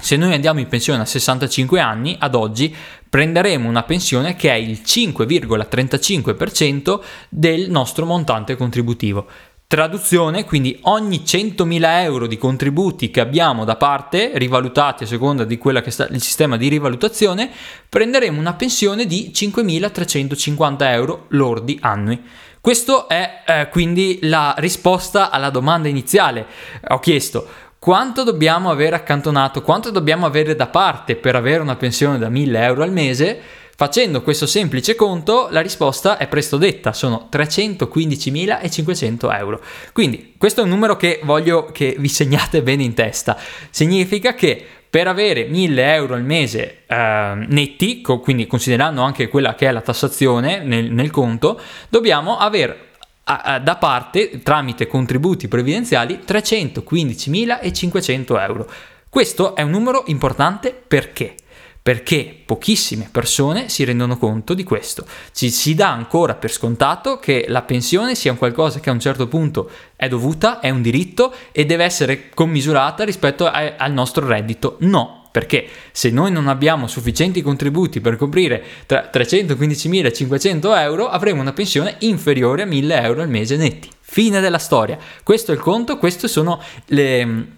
Se 0.00 0.16
noi 0.16 0.32
andiamo 0.32 0.60
in 0.60 0.68
pensione 0.68 1.02
a 1.02 1.04
65 1.04 1.80
anni, 1.80 2.14
ad 2.20 2.36
oggi 2.36 2.72
prenderemo 3.08 3.68
una 3.68 3.82
pensione 3.82 4.36
che 4.36 4.48
è 4.48 4.54
il 4.54 4.82
5,35% 4.84 7.00
del 7.28 7.68
nostro 7.68 8.06
montante 8.06 8.54
contributivo. 8.54 9.26
Traduzione, 9.66 10.44
quindi 10.44 10.78
ogni 10.82 11.22
100.000 11.26 12.02
euro 12.02 12.28
di 12.28 12.38
contributi 12.38 13.10
che 13.10 13.18
abbiamo 13.20 13.64
da 13.64 13.74
parte, 13.74 14.30
rivalutati 14.34 15.02
a 15.02 15.06
seconda 15.06 15.42
di 15.44 15.58
quello 15.58 15.80
che 15.80 15.90
è 15.90 16.06
il 16.10 16.22
sistema 16.22 16.56
di 16.56 16.68
rivalutazione, 16.68 17.50
prenderemo 17.88 18.38
una 18.38 18.54
pensione 18.54 19.04
di 19.04 19.32
5.350 19.34 20.76
euro 20.84 21.24
lordi 21.30 21.76
annui. 21.82 22.22
Questa 22.60 23.08
è 23.08 23.42
eh, 23.46 23.68
quindi 23.68 24.18
la 24.22 24.54
risposta 24.58 25.30
alla 25.30 25.50
domanda 25.50 25.88
iniziale. 25.88 26.46
Ho 26.88 26.98
chiesto 26.98 27.46
quanto 27.78 28.24
dobbiamo 28.24 28.70
avere 28.70 28.96
accantonato, 28.96 29.62
quanto 29.62 29.90
dobbiamo 29.90 30.26
avere 30.26 30.54
da 30.54 30.66
parte 30.66 31.16
per 31.16 31.36
avere 31.36 31.62
una 31.62 31.76
pensione 31.76 32.18
da 32.18 32.28
1.000 32.28 32.62
euro 32.62 32.82
al 32.82 32.92
mese 32.92 33.40
Facendo 33.78 34.22
questo 34.22 34.46
semplice 34.46 34.96
conto, 34.96 35.46
la 35.52 35.60
risposta 35.60 36.16
è 36.16 36.26
presto 36.26 36.56
detta, 36.56 36.92
sono 36.92 37.28
315.500 37.30 39.38
euro. 39.38 39.62
Quindi 39.92 40.34
questo 40.36 40.62
è 40.62 40.64
un 40.64 40.70
numero 40.70 40.96
che 40.96 41.20
voglio 41.22 41.66
che 41.66 41.94
vi 41.96 42.08
segnate 42.08 42.64
bene 42.64 42.82
in 42.82 42.94
testa. 42.94 43.38
Significa 43.70 44.34
che 44.34 44.60
per 44.90 45.06
avere 45.06 45.44
1000 45.44 45.94
euro 45.94 46.14
al 46.14 46.24
mese 46.24 46.78
eh, 46.88 47.34
netti, 47.36 48.00
quindi 48.00 48.48
considerando 48.48 49.02
anche 49.02 49.28
quella 49.28 49.54
che 49.54 49.68
è 49.68 49.70
la 49.70 49.80
tassazione 49.80 50.58
nel, 50.64 50.90
nel 50.90 51.12
conto, 51.12 51.60
dobbiamo 51.88 52.36
avere 52.36 52.87
da 53.62 53.76
parte 53.76 54.40
tramite 54.42 54.86
contributi 54.86 55.48
previdenziali 55.48 56.20
315.500 56.26 58.40
euro. 58.40 58.70
Questo 59.08 59.54
è 59.54 59.62
un 59.62 59.70
numero 59.70 60.04
importante 60.06 60.72
perché? 60.72 61.34
perché 61.88 62.42
pochissime 62.44 63.08
persone 63.10 63.70
si 63.70 63.82
rendono 63.82 64.18
conto 64.18 64.52
di 64.52 64.62
questo. 64.62 65.06
Ci 65.32 65.48
si 65.48 65.74
dà 65.74 65.88
ancora 65.88 66.34
per 66.34 66.52
scontato 66.52 67.18
che 67.18 67.46
la 67.48 67.62
pensione 67.62 68.14
sia 68.14 68.30
un 68.30 68.36
qualcosa 68.36 68.78
che 68.78 68.90
a 68.90 68.92
un 68.92 69.00
certo 69.00 69.26
punto 69.26 69.70
è 69.96 70.06
dovuta, 70.06 70.60
è 70.60 70.68
un 70.68 70.82
diritto 70.82 71.32
e 71.50 71.64
deve 71.64 71.84
essere 71.84 72.28
commisurata 72.34 73.04
rispetto 73.04 73.46
a, 73.46 73.76
al 73.78 73.92
nostro 73.92 74.26
reddito. 74.26 74.76
No, 74.80 75.17
perché 75.38 75.68
se 75.92 76.10
noi 76.10 76.32
non 76.32 76.48
abbiamo 76.48 76.88
sufficienti 76.88 77.42
contributi 77.42 78.00
per 78.00 78.16
coprire 78.16 78.60
tra 78.86 79.08
315.500 79.14 80.76
euro, 80.80 81.08
avremo 81.08 81.40
una 81.40 81.52
pensione 81.52 81.94
inferiore 82.00 82.62
a 82.62 82.66
1.000 82.66 83.04
euro 83.04 83.22
al 83.22 83.28
mese 83.28 83.56
netti. 83.56 83.88
Fine 84.00 84.40
della 84.40 84.58
storia. 84.58 84.98
Questo 85.22 85.52
è 85.52 85.54
il 85.54 85.60
conto, 85.60 85.96
queste 85.96 86.26
sono 86.26 86.60
le 86.86 87.56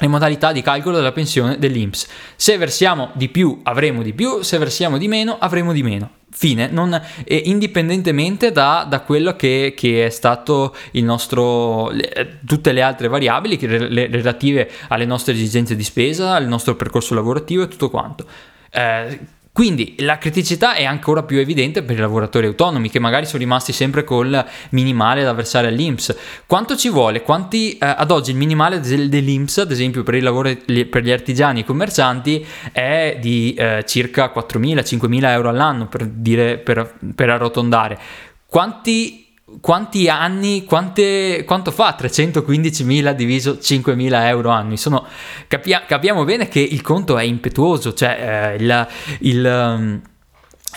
le 0.00 0.06
modalità 0.06 0.52
di 0.52 0.62
calcolo 0.62 0.94
della 0.94 1.10
pensione 1.10 1.58
dell'INPS. 1.58 2.06
Se 2.36 2.56
versiamo 2.56 3.10
di 3.14 3.28
più 3.28 3.58
avremo 3.64 4.04
di 4.04 4.12
più, 4.12 4.42
se 4.42 4.56
versiamo 4.56 4.96
di 4.96 5.08
meno 5.08 5.38
avremo 5.40 5.72
di 5.72 5.82
meno. 5.82 6.17
Fine, 6.40 6.68
non, 6.68 6.94
eh, 7.24 7.42
indipendentemente 7.46 8.52
da, 8.52 8.86
da 8.88 9.00
quello 9.00 9.34
che, 9.34 9.74
che, 9.76 10.06
è 10.06 10.08
stato 10.08 10.72
il 10.92 11.02
nostro, 11.02 11.90
le, 11.90 12.38
tutte 12.46 12.70
le 12.70 12.80
altre 12.80 13.08
variabili 13.08 13.56
che, 13.56 13.66
le, 13.66 14.06
relative 14.06 14.70
alle 14.86 15.04
nostre 15.04 15.32
esigenze 15.32 15.74
di 15.74 15.82
spesa, 15.82 16.34
al 16.34 16.46
nostro 16.46 16.76
percorso 16.76 17.14
lavorativo 17.14 17.64
e 17.64 17.66
tutto 17.66 17.90
quanto. 17.90 18.24
Eh, 18.70 19.18
quindi 19.58 19.96
la 19.98 20.18
criticità 20.18 20.74
è 20.74 20.84
ancora 20.84 21.24
più 21.24 21.38
evidente 21.38 21.82
per 21.82 21.96
i 21.96 21.98
lavoratori 21.98 22.46
autonomi 22.46 22.90
che 22.90 23.00
magari 23.00 23.26
sono 23.26 23.40
rimasti 23.40 23.72
sempre 23.72 24.04
col 24.04 24.46
minimale 24.68 25.24
da 25.24 25.32
versare 25.32 25.66
all'INPS. 25.66 26.16
Quanto 26.46 26.76
ci 26.76 26.88
vuole? 26.88 27.22
Quanti, 27.22 27.72
eh, 27.72 27.78
ad 27.80 28.12
oggi 28.12 28.30
il 28.30 28.36
minimale 28.36 28.78
del, 28.78 29.08
dell'INPS, 29.08 29.58
ad 29.58 29.72
esempio 29.72 30.04
per, 30.04 30.22
lavoro, 30.22 30.56
per, 30.64 31.02
gli 31.02 31.10
artigiani 31.10 31.58
e 31.58 31.62
i 31.62 31.64
commercianti, 31.64 32.46
è 32.70 33.18
di 33.20 33.54
eh, 33.54 33.84
circa 33.84 34.32
4.000-5.000 34.32 35.24
euro 35.24 35.48
all'anno 35.48 35.88
per, 35.88 36.06
dire, 36.06 36.58
per, 36.58 36.94
per 37.12 37.28
arrotondare. 37.28 37.98
Quanti 38.46 39.27
quanti 39.60 40.08
anni, 40.08 40.64
quante, 40.64 41.44
quanto 41.46 41.70
fa 41.70 41.96
315.000 41.98 43.12
diviso 43.12 43.52
5.000 43.54 44.26
euro 44.26 44.50
annui? 44.50 44.76
Sono, 44.76 45.06
capia, 45.46 45.84
capiamo 45.84 46.24
bene 46.24 46.48
che 46.48 46.60
il 46.60 46.82
conto 46.82 47.18
è 47.18 47.22
impetuoso, 47.22 47.94
cioè 47.94 48.54
eh, 48.56 48.62
il, 48.62 48.88
il, 49.20 50.00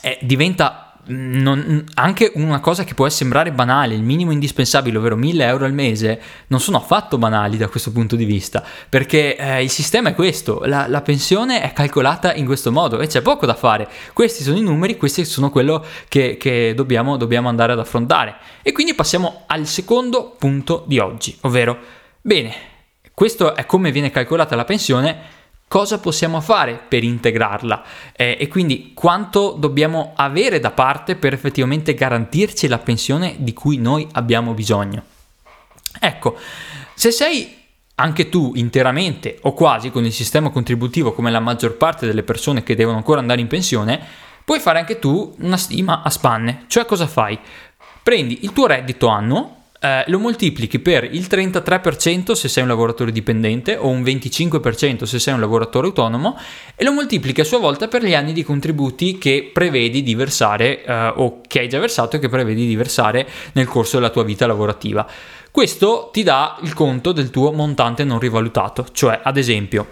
eh, 0.02 0.18
diventa 0.22 0.91
non, 1.06 1.84
anche 1.96 2.32
una 2.36 2.60
cosa 2.60 2.84
che 2.84 2.94
può 2.94 3.08
sembrare 3.10 3.52
banale, 3.52 3.96
il 3.96 4.04
minimo 4.04 4.32
indispensabile, 4.32 4.98
ovvero 4.98 5.16
1000 5.16 5.46
euro 5.46 5.66
al 5.66 5.74
mese, 5.74 6.22
non 6.48 6.60
sono 6.60 6.78
affatto 6.78 7.18
banali 7.18 7.58
da 7.58 7.68
questo 7.68 7.92
punto 7.92 8.16
di 8.16 8.26
vista, 8.26 8.64
perché 8.88 9.36
eh, 9.36 9.64
il 9.64 9.70
sistema 9.70 10.10
è 10.10 10.16
questo, 10.16 10.62
la, 10.66 10.88
la, 10.88 11.02
pensione 11.02 11.62
è 11.62 11.74
calcolata 11.74 12.34
in 12.34 12.46
questo 12.46 12.72
modo 12.72 13.00
e 13.00 13.08
c'è 13.08 13.22
poco 13.22 13.46
da 13.46 13.56
fare. 13.56 13.88
Questi 14.14 14.44
sono 14.44 14.58
i 14.58 14.62
numeri, 14.62 14.98
questi 14.98 15.26
sono 15.26 15.50
quello 15.50 15.84
che, 16.08 16.38
che 16.38 16.74
dobbiamo, 16.76 17.18
dobbiamo 17.18 17.50
andare 17.50 17.74
ad 17.74 17.80
affrontare. 17.80 18.36
E 18.62 18.72
quindi 18.72 18.94
passiamo 18.94 19.44
al 19.48 19.66
secondo 19.66 20.36
punto 20.38 20.84
di 20.88 21.00
oggi, 21.00 21.36
ovvero, 21.42 21.78
bene, 22.22 22.54
questo 23.14 23.56
è 23.56 23.66
come 23.66 23.92
viene 23.92 24.12
calcolata 24.12 24.56
la 24.56 24.66
pensione 24.66 25.40
cosa 25.72 26.00
possiamo 26.00 26.42
fare 26.42 26.82
per 26.86 27.02
integrarla 27.02 27.84
eh, 28.12 28.36
e 28.38 28.50
quindi 28.50 28.92
quanto 28.94 29.56
dobbiamo 29.58 30.12
avere 30.18 30.60
da 30.60 30.72
parte 30.72 31.16
per 31.16 31.32
effettivamente 31.32 31.94
garantirci 31.94 32.68
la 32.68 32.78
pensione 32.78 33.36
di 33.38 33.54
cui 33.54 33.78
noi 33.78 34.06
abbiamo 34.12 34.54
bisogno. 34.54 35.02
Ecco, 35.98 36.36
se 36.94 37.12
sei 37.12 37.56
anche 37.96 38.28
tu 38.28 38.52
interamente 38.56 39.38
o 39.44 39.54
quasi 39.54 39.92
con 39.92 40.04
il 40.04 40.12
sistema 40.12 40.50
contributivo 40.50 41.14
come 41.14 41.32
la 41.32 41.40
maggior 41.40 41.78
parte 41.78 42.06
delle 42.06 42.24
persone 42.24 42.64
che 42.64 42.76
devono 42.76 42.98
ancora 42.98 43.22
andare 43.22 43.40
in 43.40 43.48
pensione, 43.48 44.06
puoi 44.44 44.60
fare 44.60 44.78
anche 44.78 45.00
tu 45.00 45.34
una 45.40 45.56
stima 45.56 46.02
a 46.02 46.10
spanne. 46.10 46.66
Cioè 46.68 46.84
cosa 46.84 47.08
fai? 47.08 47.40
Prendi 48.04 48.40
il 48.42 48.52
tuo 48.52 48.68
reddito 48.68 49.08
annuo 49.08 49.61
eh, 49.84 50.04
lo 50.08 50.20
moltiplichi 50.20 50.78
per 50.78 51.04
il 51.04 51.26
33% 51.28 52.34
se 52.34 52.48
sei 52.48 52.62
un 52.62 52.70
lavoratore 52.70 53.12
dipendente 53.12 53.76
o 53.76 53.88
un 53.88 54.04
25% 54.04 55.04
se 55.04 55.18
sei 55.18 55.34
un 55.34 55.40
lavoratore 55.40 55.88
autonomo 55.88 56.38
e 56.76 56.84
lo 56.84 56.92
moltiplichi 56.92 57.42
a 57.42 57.44
sua 57.44 57.58
volta 57.58 57.88
per 57.88 58.04
gli 58.04 58.14
anni 58.14 58.32
di 58.32 58.44
contributi 58.44 59.18
che 59.18 59.50
prevedi 59.52 60.04
di 60.04 60.14
versare 60.14 60.84
eh, 60.84 61.14
o 61.16 61.42
che 61.48 61.62
hai 61.62 61.68
già 61.68 61.80
versato 61.80 62.16
e 62.16 62.20
che 62.20 62.30
prevedi 62.30 62.68
di 62.68 62.76
versare 62.76 63.28
nel 63.54 63.68
corso 63.68 63.98
della 63.98 64.12
tua 64.12 64.24
vita 64.24 64.46
lavorativa. 64.46 65.08
Questo 65.50 66.12
ti 66.14 66.22
dà 66.22 66.60
il 66.62 66.74
conto 66.76 67.12
del 67.12 67.32
tuo 67.32 67.52
montante 67.52 68.04
non 68.04 68.20
rivalutato, 68.20 68.86
cioè 68.92 69.20
ad 69.24 69.38
esempio 69.38 69.88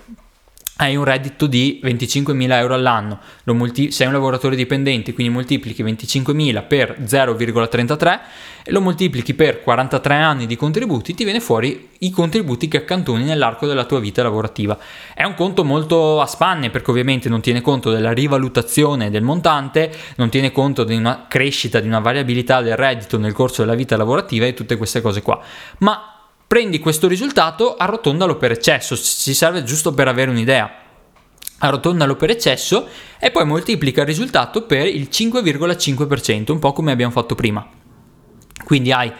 hai 0.81 0.95
un 0.95 1.03
reddito 1.03 1.45
di 1.45 1.81
25.000 1.83 2.51
euro 2.53 2.73
all'anno, 2.73 3.19
multi- 3.45 3.91
sei 3.91 4.07
un 4.07 4.13
lavoratore 4.13 4.55
dipendente, 4.55 5.13
quindi 5.13 5.33
moltiplichi 5.33 5.83
25.000 5.83 6.65
per 6.65 6.97
0,33 7.03 8.19
e 8.63 8.71
lo 8.71 8.79
moltiplichi 8.79 9.33
per 9.33 9.61
43 9.61 10.15
anni 10.15 10.45
di 10.45 10.55
contributi, 10.55 11.13
ti 11.13 11.25
viene 11.25 11.41
fuori 11.41 11.89
i 11.99 12.11
contributi 12.11 12.69
che 12.69 12.77
accantoni 12.77 13.25
nell'arco 13.25 13.67
della 13.67 13.83
tua 13.83 13.99
vita 13.99 14.23
lavorativa. 14.23 14.77
È 15.13 15.23
un 15.23 15.33
conto 15.33 15.65
molto 15.65 16.21
a 16.21 16.25
spanne 16.25 16.69
perché 16.69 16.91
ovviamente 16.91 17.27
non 17.27 17.41
tiene 17.41 17.59
conto 17.59 17.91
della 17.91 18.13
rivalutazione 18.13 19.09
del 19.09 19.23
montante, 19.23 19.91
non 20.15 20.29
tiene 20.29 20.53
conto 20.53 20.85
di 20.85 20.95
una 20.95 21.25
crescita, 21.27 21.81
di 21.81 21.87
una 21.87 21.99
variabilità 21.99 22.61
del 22.61 22.77
reddito 22.77 23.17
nel 23.17 23.33
corso 23.33 23.63
della 23.63 23.75
vita 23.75 23.97
lavorativa 23.97 24.45
e 24.45 24.53
tutte 24.53 24.77
queste 24.77 25.01
cose 25.01 25.21
qua. 25.21 25.41
Ma 25.79 26.18
Prendi 26.49 26.79
questo 26.79 27.07
risultato, 27.07 27.75
arrotondalo 27.75 28.35
per 28.37 28.49
eccesso, 28.49 28.97
ci 28.97 29.35
serve 29.35 29.63
giusto 29.63 29.93
per 29.93 30.07
avere 30.07 30.31
un'idea. 30.31 30.67
Arrotondalo 31.59 32.15
per 32.15 32.31
eccesso 32.31 32.87
e 33.19 33.29
poi 33.29 33.45
moltiplica 33.45 34.01
il 34.01 34.07
risultato 34.07 34.63
per 34.63 34.87
il 34.87 35.09
5,5%, 35.11 36.51
un 36.51 36.57
po' 36.57 36.73
come 36.73 36.91
abbiamo 36.91 37.11
fatto 37.11 37.35
prima. 37.35 37.69
Quindi 38.63 38.91
hai 38.91 39.13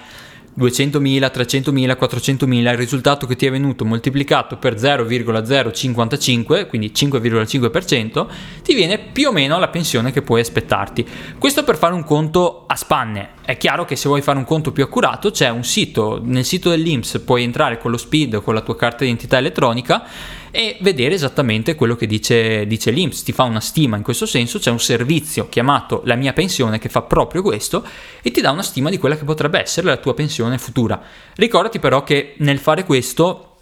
200.000, 0.58 1.32
300.000, 1.32 1.98
400.000, 2.00 2.54
il 2.54 2.78
risultato 2.78 3.26
che 3.26 3.36
ti 3.36 3.46
è 3.46 3.52
venuto 3.52 3.86
moltiplicato 3.86 4.58
per 4.58 4.78
0,055, 4.78 6.68
quindi 6.68 6.92
5,5%, 6.94 8.28
ti 8.64 8.74
viene 8.74 9.00
più 9.00 9.30
o 9.30 9.32
meno 9.32 9.60
la 9.60 9.70
pensione 9.70 10.12
che 10.12 10.22
puoi 10.22 10.42
aspettarti. 10.42 11.06
Questo 11.38 11.64
per 11.64 11.78
fare 11.78 11.94
un 11.94 12.04
conto 12.04 12.66
a 12.68 12.76
spanne. 12.76 13.30
È 13.46 13.58
chiaro 13.58 13.86
che 13.86 13.96
se 13.96 14.08
vuoi 14.08 14.22
fare 14.22 14.38
un 14.38 14.46
conto 14.46 14.72
più 14.72 14.84
accurato 14.84 15.32
c'è 15.32 15.50
un 15.50 15.64
sito, 15.64 16.22
nel 16.24 16.46
sito 16.46 16.70
dell'INPS 16.70 17.20
puoi 17.26 17.44
entrare 17.44 17.78
con 17.78 17.92
lo 17.92 17.98
SPID 17.98 18.42
con 18.42 18.54
la 18.54 18.62
tua 18.62 18.76
carta 18.76 19.00
d'identità 19.00 19.38
elettronica 19.38 20.06
e 20.52 20.78
vedere 20.82 21.16
esattamente 21.16 21.76
quello 21.76 21.96
che 21.96 22.08
dice, 22.08 22.66
dice 22.68 22.92
l'INPS, 22.92 23.24
ti 23.24 23.32
fa 23.32 23.44
una 23.44 23.60
stima 23.60 23.98
in 23.98 24.04
questo 24.04 24.26
senso, 24.26 24.60
c'è 24.60 24.72
un 24.72 24.80
servizio 24.80 25.50
chiamato 25.50 26.02
La 26.06 26.16
mia 26.16 26.34
pensione 26.34 26.80
che 26.80 26.90
fa 26.90 27.02
proprio 27.02 27.42
questo 27.42 27.86
e 28.22 28.32
ti 28.32 28.42
dà 28.42 28.52
una 28.52 28.64
stima 28.64 28.90
di 28.90 28.98
quella 28.98 29.18
che 29.18 29.26
potrebbe 29.26 29.60
essere 29.60 29.88
la 29.88 29.98
tua 29.98 30.14
pensione 30.14 30.58
futura. 30.58 31.02
Ricordati 31.36 31.80
però 31.80 32.04
che 32.04 32.36
nel 32.38 32.60
fare 32.60 32.84
questo 32.84 33.58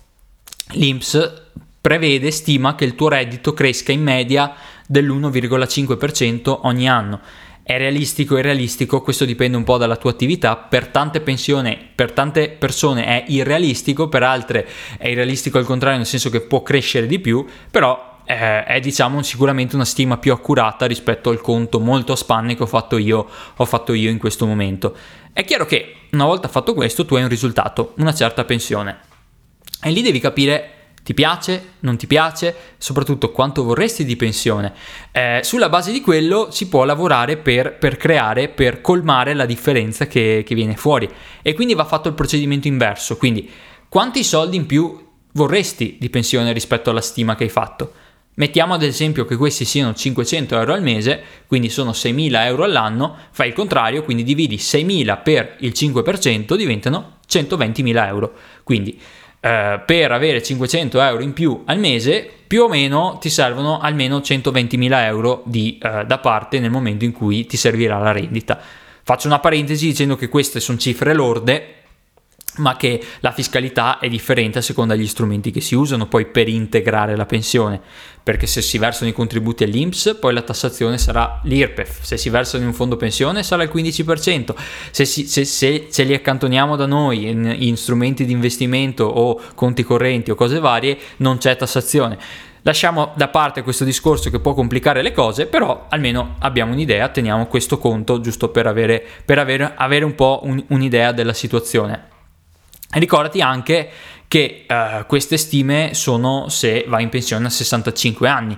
l'INPS 0.71 1.45
prevede, 1.81 2.31
stima 2.31 2.75
che 2.75 2.85
il 2.85 2.95
tuo 2.95 3.07
reddito 3.07 3.53
cresca 3.53 3.91
in 3.91 4.01
media 4.03 4.53
dell'1,5% 4.87 6.59
ogni 6.63 6.89
anno 6.89 7.19
è 7.67 7.77
realistico, 7.77 8.37
è 8.37 8.41
realistico, 8.41 9.01
questo 9.01 9.25
dipende 9.25 9.57
un 9.57 9.65
po' 9.65 9.75
dalla 9.75 9.97
tua 9.97 10.11
attività, 10.11 10.55
per 10.55 10.87
tante 10.87 11.19
pensioni, 11.19 11.77
per 11.93 12.13
tante 12.13 12.47
persone 12.47 13.05
è 13.05 13.25
irrealistico, 13.27 14.07
per 14.07 14.23
altre 14.23 14.65
è 14.97 15.09
irrealistico 15.09 15.57
al 15.57 15.65
contrario, 15.65 15.97
nel 15.97 16.07
senso 16.07 16.29
che 16.29 16.39
può 16.39 16.63
crescere 16.63 17.07
di 17.07 17.19
più, 17.19 17.45
però 17.69 18.19
eh, 18.23 18.63
è 18.63 18.79
diciamo 18.79 19.21
sicuramente 19.21 19.75
una 19.75 19.83
stima 19.83 20.15
più 20.15 20.31
accurata 20.31 20.85
rispetto 20.85 21.29
al 21.29 21.41
conto 21.41 21.81
molto 21.81 22.13
a 22.13 22.15
spanne 22.15 22.55
che 22.55 22.63
ho 22.63 22.67
fatto 22.67 22.95
io, 22.95 23.27
ho 23.57 23.65
fatto 23.65 23.91
io 23.91 24.09
in 24.09 24.17
questo 24.17 24.45
momento. 24.45 24.95
È 25.33 25.43
chiaro 25.43 25.65
che 25.65 25.93
una 26.11 26.23
volta 26.23 26.47
fatto 26.47 26.73
questo 26.73 27.03
tu 27.03 27.15
hai 27.15 27.23
un 27.23 27.27
risultato, 27.29 27.95
una 27.97 28.13
certa 28.13 28.45
pensione. 28.45 28.99
E 29.83 29.91
lì 29.91 30.01
devi 30.01 30.21
capire 30.21 30.76
ti 31.07 31.13
piace, 31.13 31.75
non 31.79 31.95
ti 31.95 32.05
piace, 32.05 32.53
soprattutto 32.77 33.31
quanto 33.31 33.63
vorresti 33.63 34.03
di 34.03 34.17
pensione. 34.17 34.73
Eh, 35.13 35.39
sulla 35.41 35.69
base 35.69 35.93
di 35.93 36.01
quello 36.01 36.49
si 36.51 36.67
può 36.67 36.83
lavorare 36.83 37.37
per, 37.37 37.77
per 37.77 37.95
creare, 37.95 38.49
per 38.49 38.81
colmare 38.81 39.33
la 39.33 39.45
differenza 39.45 40.05
che, 40.05 40.43
che 40.45 40.53
viene 40.53 40.75
fuori. 40.75 41.09
E 41.41 41.53
quindi 41.53 41.75
va 41.75 41.85
fatto 41.85 42.09
il 42.09 42.13
procedimento 42.13 42.67
inverso. 42.67 43.15
Quindi 43.15 43.49
quanti 43.87 44.21
soldi 44.21 44.57
in 44.57 44.65
più 44.65 45.01
vorresti 45.31 45.95
di 45.97 46.09
pensione 46.09 46.51
rispetto 46.51 46.89
alla 46.89 46.99
stima 46.99 47.35
che 47.35 47.45
hai 47.45 47.49
fatto? 47.49 47.93
Mettiamo 48.33 48.73
ad 48.73 48.83
esempio 48.83 49.23
che 49.23 49.37
questi 49.37 49.63
siano 49.63 49.93
500 49.93 50.57
euro 50.59 50.73
al 50.73 50.81
mese, 50.81 51.23
quindi 51.47 51.69
sono 51.69 51.91
6.000 51.91 52.47
euro 52.47 52.65
all'anno, 52.65 53.15
fai 53.31 53.47
il 53.47 53.53
contrario, 53.53 54.03
quindi 54.03 54.23
dividi 54.23 54.57
6.000 54.57 55.23
per 55.23 55.55
il 55.59 55.71
5%, 55.73 56.53
diventano 56.55 57.19
120.000 57.29 58.07
euro. 58.07 58.33
Quindi 58.63 58.99
eh, 59.47 59.79
per 59.85 60.11
avere 60.11 60.43
500 60.43 61.01
euro 61.01 61.23
in 61.23 61.31
più 61.31 61.63
al 61.65 61.79
mese, 61.79 62.29
più 62.45 62.63
o 62.63 62.67
meno 62.67 63.17
ti 63.19 63.29
servono 63.29 63.79
almeno 63.79 64.17
120.000 64.17 65.05
euro 65.05 65.41
di, 65.45 65.79
eh, 65.81 66.03
da 66.05 66.17
parte 66.17 66.59
nel 66.59 66.69
momento 66.69 67.05
in 67.05 67.13
cui 67.13 67.45
ti 67.45 67.55
servirà 67.55 67.97
la 67.97 68.11
rendita. 68.11 68.59
Faccio 69.03 69.27
una 69.27 69.39
parentesi 69.39 69.85
dicendo 69.87 70.17
che 70.17 70.27
queste 70.27 70.59
sono 70.59 70.77
cifre 70.77 71.13
lorde, 71.13 71.75
ma 72.57 72.75
che 72.75 73.01
la 73.19 73.31
fiscalità 73.31 73.99
è 73.99 74.07
differente 74.07 74.59
a 74.59 74.61
seconda 74.61 74.95
degli 74.95 75.07
strumenti 75.07 75.51
che 75.51 75.61
si 75.61 75.75
usano 75.75 76.07
poi 76.07 76.25
per 76.25 76.47
integrare 76.47 77.15
la 77.15 77.25
pensione, 77.25 77.79
perché 78.23 78.45
se 78.45 78.61
si 78.61 78.77
versano 78.77 79.09
i 79.09 79.13
contributi 79.13 79.63
all'INPS 79.63 80.17
poi 80.19 80.33
la 80.33 80.41
tassazione 80.41 80.97
sarà 80.97 81.39
l'IRPEF, 81.43 82.01
se 82.01 82.17
si 82.17 82.29
versano 82.29 82.63
in 82.63 82.69
un 82.69 82.75
fondo 82.75 82.97
pensione 82.97 83.43
sarà 83.43 83.63
il 83.63 83.71
15%, 83.73 84.53
se, 84.91 85.05
si, 85.05 85.27
se, 85.27 85.45
se, 85.45 85.87
se 85.89 86.03
li 86.03 86.13
accantoniamo 86.13 86.75
da 86.75 86.85
noi 86.85 87.27
in, 87.27 87.55
in 87.57 87.77
strumenti 87.77 88.25
di 88.25 88.33
investimento 88.33 89.05
o 89.05 89.39
conti 89.55 89.83
correnti 89.83 90.31
o 90.31 90.35
cose 90.35 90.59
varie 90.59 90.97
non 91.17 91.37
c'è 91.37 91.55
tassazione. 91.55 92.17
Lasciamo 92.67 93.13
da 93.15 93.29
parte 93.29 93.61
questo 93.61 93.85
discorso 93.85 94.29
che 94.29 94.41
può 94.41 94.53
complicare 94.53 95.01
le 95.01 95.13
cose, 95.13 95.45
però 95.45 95.85
almeno 95.87 96.35
abbiamo 96.39 96.73
un'idea, 96.73 97.07
teniamo 97.07 97.47
questo 97.47 97.77
conto 97.77 98.19
giusto 98.19 98.49
per 98.49 98.67
avere, 98.67 99.01
per 99.23 99.39
avere, 99.39 99.71
avere 99.73 100.03
un 100.03 100.15
po' 100.15 100.41
un, 100.43 100.61
un'idea 100.67 101.13
della 101.13 101.31
situazione. 101.31 102.15
Ricordati 102.89 103.41
anche 103.41 103.89
che 104.27 104.65
uh, 104.67 105.05
queste 105.05 105.37
stime 105.37 105.93
sono 105.93 106.49
se 106.49 106.85
vai 106.87 107.03
in 107.03 107.09
pensione 107.09 107.45
a 107.45 107.49
65 107.49 108.27
anni. 108.27 108.57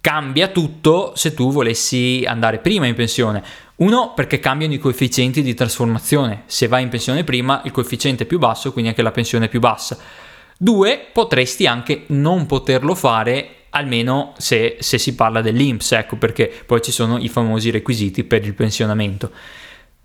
Cambia 0.00 0.48
tutto 0.48 1.12
se 1.14 1.34
tu 1.34 1.50
volessi 1.50 2.24
andare 2.26 2.58
prima 2.58 2.86
in 2.86 2.94
pensione. 2.94 3.42
Uno, 3.76 4.14
perché 4.14 4.38
cambiano 4.38 4.72
i 4.72 4.78
coefficienti 4.78 5.42
di 5.42 5.52
trasformazione. 5.52 6.44
Se 6.46 6.68
vai 6.68 6.82
in 6.82 6.88
pensione 6.88 7.24
prima, 7.24 7.60
il 7.64 7.72
coefficiente 7.72 8.22
è 8.24 8.26
più 8.26 8.38
basso, 8.38 8.72
quindi 8.72 8.90
anche 8.90 9.02
la 9.02 9.10
pensione 9.10 9.46
è 9.46 9.48
più 9.48 9.60
bassa. 9.60 9.98
Due, 10.56 11.06
potresti 11.12 11.66
anche 11.66 12.04
non 12.08 12.46
poterlo 12.46 12.94
fare 12.94 13.50
almeno 13.70 14.32
se, 14.38 14.76
se 14.80 14.96
si 14.96 15.14
parla 15.14 15.42
dell'INPS, 15.42 15.92
ecco 15.92 16.16
perché 16.16 16.50
poi 16.64 16.80
ci 16.80 16.92
sono 16.92 17.18
i 17.18 17.28
famosi 17.28 17.70
requisiti 17.70 18.24
per 18.24 18.44
il 18.44 18.54
pensionamento. 18.54 19.30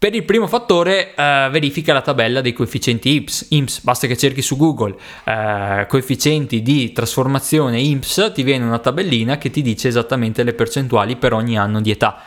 Per 0.01 0.15
il 0.15 0.23
primo 0.23 0.47
fattore 0.47 1.13
eh, 1.13 1.47
verifica 1.51 1.93
la 1.93 2.01
tabella 2.01 2.41
dei 2.41 2.53
coefficienti 2.53 3.11
IPS, 3.11 3.45
IMSS, 3.49 3.81
basta 3.81 4.07
che 4.07 4.17
cerchi 4.17 4.41
su 4.41 4.57
Google 4.57 4.95
eh, 5.23 5.85
coefficienti 5.87 6.63
di 6.63 6.91
trasformazione 6.91 7.79
IMSS, 7.79 8.31
ti 8.33 8.41
viene 8.41 8.65
una 8.65 8.79
tabellina 8.79 9.37
che 9.37 9.51
ti 9.51 9.61
dice 9.61 9.89
esattamente 9.89 10.41
le 10.41 10.55
percentuali 10.55 11.17
per 11.17 11.33
ogni 11.33 11.55
anno 11.55 11.81
di 11.81 11.91
età. 11.91 12.19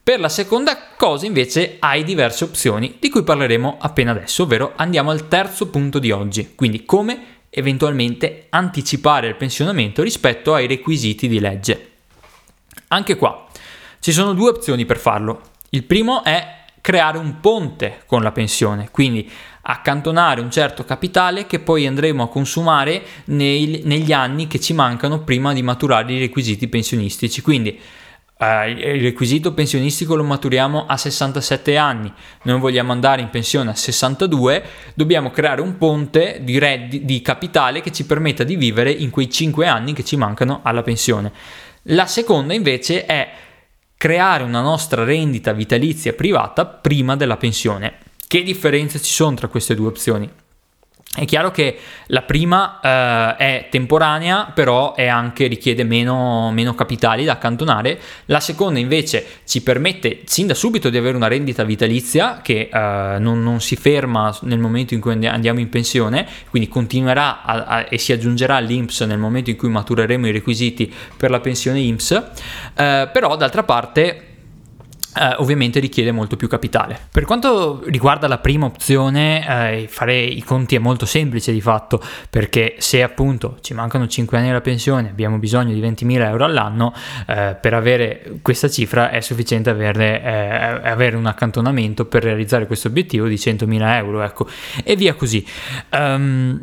Per 0.00 0.20
la 0.20 0.28
seconda 0.28 0.78
cosa 0.96 1.26
invece 1.26 1.78
hai 1.80 2.04
diverse 2.04 2.44
opzioni 2.44 2.98
di 3.00 3.08
cui 3.08 3.24
parleremo 3.24 3.78
appena 3.80 4.12
adesso, 4.12 4.44
ovvero 4.44 4.74
andiamo 4.76 5.10
al 5.10 5.26
terzo 5.26 5.70
punto 5.70 5.98
di 5.98 6.12
oggi, 6.12 6.52
quindi 6.54 6.84
come 6.84 7.20
eventualmente 7.50 8.46
anticipare 8.50 9.26
il 9.26 9.34
pensionamento 9.34 10.04
rispetto 10.04 10.54
ai 10.54 10.68
requisiti 10.68 11.26
di 11.26 11.40
legge. 11.40 11.90
Anche 12.86 13.16
qua 13.16 13.48
ci 13.98 14.12
sono 14.12 14.34
due 14.34 14.50
opzioni 14.50 14.86
per 14.86 14.98
farlo. 14.98 15.40
Il 15.70 15.82
primo 15.82 16.22
è 16.22 16.57
creare 16.80 17.18
un 17.18 17.40
ponte 17.40 18.02
con 18.06 18.22
la 18.22 18.32
pensione, 18.32 18.88
quindi 18.90 19.30
accantonare 19.62 20.40
un 20.40 20.50
certo 20.50 20.84
capitale 20.84 21.46
che 21.46 21.58
poi 21.58 21.86
andremo 21.86 22.22
a 22.22 22.28
consumare 22.28 23.02
nei, 23.26 23.82
negli 23.84 24.12
anni 24.12 24.46
che 24.46 24.60
ci 24.60 24.72
mancano 24.72 25.20
prima 25.24 25.52
di 25.52 25.62
maturare 25.62 26.12
i 26.12 26.18
requisiti 26.18 26.68
pensionistici. 26.68 27.42
Quindi 27.42 27.78
eh, 28.38 28.70
il 28.70 29.02
requisito 29.02 29.52
pensionistico 29.52 30.14
lo 30.14 30.22
maturiamo 30.22 30.86
a 30.86 30.96
67 30.96 31.76
anni, 31.76 32.10
noi 32.44 32.60
vogliamo 32.60 32.92
andare 32.92 33.20
in 33.20 33.30
pensione 33.30 33.70
a 33.70 33.74
62, 33.74 34.64
dobbiamo 34.94 35.30
creare 35.30 35.60
un 35.60 35.76
ponte 35.76 36.40
di, 36.42 36.58
reddi, 36.58 37.04
di 37.04 37.20
capitale 37.20 37.80
che 37.80 37.90
ci 37.90 38.06
permetta 38.06 38.44
di 38.44 38.56
vivere 38.56 38.90
in 38.90 39.10
quei 39.10 39.28
5 39.28 39.66
anni 39.66 39.92
che 39.92 40.04
ci 40.04 40.16
mancano 40.16 40.60
alla 40.62 40.82
pensione. 40.82 41.32
La 41.90 42.06
seconda 42.06 42.54
invece 42.54 43.04
è 43.06 43.28
creare 43.98 44.44
una 44.44 44.60
nostra 44.60 45.02
rendita 45.02 45.52
vitalizia 45.52 46.12
privata 46.12 46.64
prima 46.64 47.16
della 47.16 47.36
pensione. 47.36 47.98
Che 48.28 48.42
differenze 48.44 49.02
ci 49.02 49.12
sono 49.12 49.34
tra 49.34 49.48
queste 49.48 49.74
due 49.74 49.88
opzioni? 49.88 50.30
È 51.18 51.24
chiaro 51.24 51.50
che 51.50 51.76
la 52.06 52.22
prima 52.22 52.78
eh, 52.80 53.36
è 53.36 53.66
temporanea, 53.70 54.52
però 54.54 54.94
anche, 54.96 55.48
richiede 55.48 55.82
meno, 55.82 56.52
meno, 56.52 56.74
capitali 56.74 57.24
da 57.24 57.32
accantonare. 57.32 57.98
La 58.26 58.38
seconda 58.38 58.78
invece 58.78 59.26
ci 59.44 59.62
permette 59.62 60.20
sin 60.26 60.46
da 60.46 60.54
subito 60.54 60.90
di 60.90 60.96
avere 60.96 61.16
una 61.16 61.26
rendita 61.26 61.64
vitalizia 61.64 62.38
che 62.40 62.68
eh, 62.72 63.16
non, 63.18 63.42
non, 63.42 63.60
si 63.60 63.74
ferma 63.74 64.36
nel 64.42 64.60
momento 64.60 64.94
in 64.94 65.00
cui 65.00 65.26
andiamo 65.26 65.58
in 65.58 65.68
pensione, 65.68 66.24
quindi 66.50 66.68
continuerà 66.68 67.42
a, 67.42 67.64
a, 67.64 67.86
e 67.88 67.98
si 67.98 68.12
aggiungerà 68.12 68.54
all'INPS 68.54 69.00
nel 69.00 69.18
momento 69.18 69.50
in 69.50 69.56
cui 69.56 69.70
matureremo 69.70 70.28
i 70.28 70.30
requisiti 70.30 70.92
per 71.16 71.30
la 71.30 71.40
pensione 71.40 71.80
INPS. 71.80 72.22
Eh, 72.74 73.08
però 73.12 73.36
d'altra 73.36 73.64
parte 73.64 74.27
eh, 75.18 75.34
ovviamente 75.38 75.80
richiede 75.80 76.12
molto 76.12 76.36
più 76.36 76.48
capitale. 76.48 76.98
Per 77.10 77.24
quanto 77.24 77.82
riguarda 77.86 78.28
la 78.28 78.38
prima 78.38 78.66
opzione, 78.66 79.82
eh, 79.82 79.88
fare 79.88 80.16
i 80.16 80.42
conti 80.42 80.76
è 80.76 80.78
molto 80.78 81.06
semplice 81.06 81.52
di 81.52 81.60
fatto, 81.60 82.00
perché 82.30 82.76
se 82.78 83.02
appunto 83.02 83.58
ci 83.60 83.74
mancano 83.74 84.06
5 84.06 84.38
anni 84.38 84.50
alla 84.50 84.60
pensione, 84.60 85.08
abbiamo 85.08 85.38
bisogno 85.38 85.72
di 85.72 85.80
20.000 85.80 86.26
euro 86.26 86.44
all'anno, 86.44 86.94
eh, 87.26 87.56
per 87.60 87.74
avere 87.74 88.38
questa 88.42 88.68
cifra 88.68 89.10
è 89.10 89.20
sufficiente 89.20 89.70
avere, 89.70 90.22
eh, 90.22 90.88
avere, 90.88 91.16
un 91.16 91.26
accantonamento 91.26 92.04
per 92.04 92.22
realizzare 92.22 92.66
questo 92.66 92.88
obiettivo 92.88 93.26
di 93.26 93.36
100.000 93.36 93.96
euro, 93.96 94.22
ecco, 94.22 94.46
e 94.84 94.94
via 94.96 95.14
così. 95.14 95.44
Um, 95.90 96.62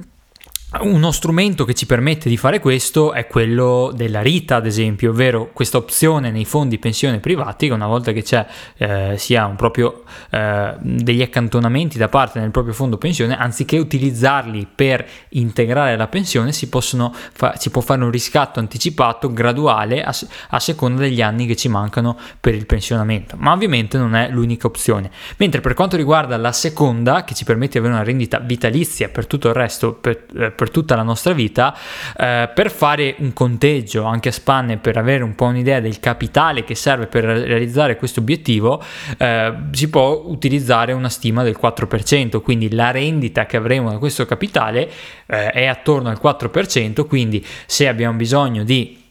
uno 0.82 1.12
strumento 1.12 1.66
che 1.66 1.74
ci 1.74 1.86
permette 1.86 2.30
di 2.30 2.38
fare 2.38 2.60
questo 2.60 3.14
è 3.14 3.28
quello 3.28 3.92
della 3.96 4.22
RITA, 4.22 4.56
ad 4.58 4.66
esempio, 4.66 5.12
ovvero 5.12 5.50
questa 5.54 5.78
opzione 5.78 6.32
nei 6.32 6.46
fondi 6.46 6.78
pensione 6.78 7.20
privati 7.20 7.68
che 7.68 7.74
una 7.74 7.88
volta 7.88 8.12
che 8.12 8.24
c'è 8.24 8.46
eh, 8.78 9.16
si 9.18 9.36
ha 9.36 9.48
proprio, 9.50 10.04
eh, 10.30 10.74
degli 10.80 11.22
accantonamenti 11.22 11.98
da 11.98 12.10
parte 12.10 12.40
nel 12.40 12.52
proprio 12.52 12.74
fondo 12.74 12.98
pensione, 12.98 13.38
anziché 13.38 13.78
utilizzarli 13.78 14.68
per 14.74 15.08
integrare 15.30 15.96
la 15.96 16.08
pensione, 16.08 16.52
si, 16.52 16.70
fa- 16.70 17.56
si 17.58 17.70
può 17.70 17.82
fare 17.82 18.04
un 18.04 18.12
riscatto 18.12 18.60
anticipato 18.60 19.32
graduale 19.32 20.04
a, 20.04 20.14
a 20.50 20.60
seconda 20.60 21.02
degli 21.02 21.22
anni 21.22 21.46
che 21.46 21.56
ci 21.56 21.70
mancano 21.70 22.18
per 22.40 22.54
il 22.54 22.66
pensionamento. 22.66 23.36
Ma 23.38 23.52
ovviamente 23.52 23.98
non 23.98 24.16
è 24.16 24.30
l'unica 24.30 24.68
opzione. 24.68 25.12
Mentre 25.38 25.62
per 25.62 25.74
quanto 25.74 25.96
riguarda 25.96 26.38
la 26.38 26.52
seconda, 26.52 27.24
che 27.24 27.34
ci 27.34 27.44
permette 27.44 27.74
di 27.74 27.78
avere 27.80 27.94
una 27.94 28.04
rendita 28.04 28.40
vitalizia 28.40 29.10
per 29.10 29.28
tutto 29.28 29.48
il 29.48 29.54
resto, 29.54 29.94
per, 29.94 30.26
eh, 30.36 30.52
per 30.66 30.72
tutta 30.72 30.96
la 30.96 31.04
nostra 31.04 31.34
vita, 31.34 31.78
eh, 32.18 32.50
per 32.54 32.72
fare 32.72 33.16
un 33.20 33.34
conteggio 33.34 34.04
anche 34.04 34.30
a 34.30 34.32
spanne, 34.32 34.78
per 34.78 34.98
avere 34.98 35.24
un 35.24 35.36
po' 35.36 35.46
un'idea 35.46 35.80
del 35.80 36.00
capitale 36.00 36.64
che 36.64 36.74
serve 36.74 37.06
per 37.06 37.24
realizzare 37.24 37.98
questo 37.98 38.20
obiettivo, 38.20 38.82
eh, 39.18 39.54
si 39.72 39.90
può 39.90 40.24
utilizzare 40.26 40.92
una 40.94 41.10
stima 41.10 41.44
del 41.44 41.58
4%, 41.60 42.42
quindi 42.42 42.72
la 42.72 42.90
rendita 42.90 43.46
che 43.46 43.58
avremo 43.58 43.92
da 43.92 44.00
questo 44.00 44.26
capitale 44.26 44.90
eh, 45.28 45.52
è 45.52 45.66
attorno 45.66 46.10
al 46.10 46.20
4%, 46.22 47.06
quindi 47.06 47.46
se 47.68 47.88
abbiamo 47.88 48.18
bisogno 48.18 48.64
di 48.64 49.04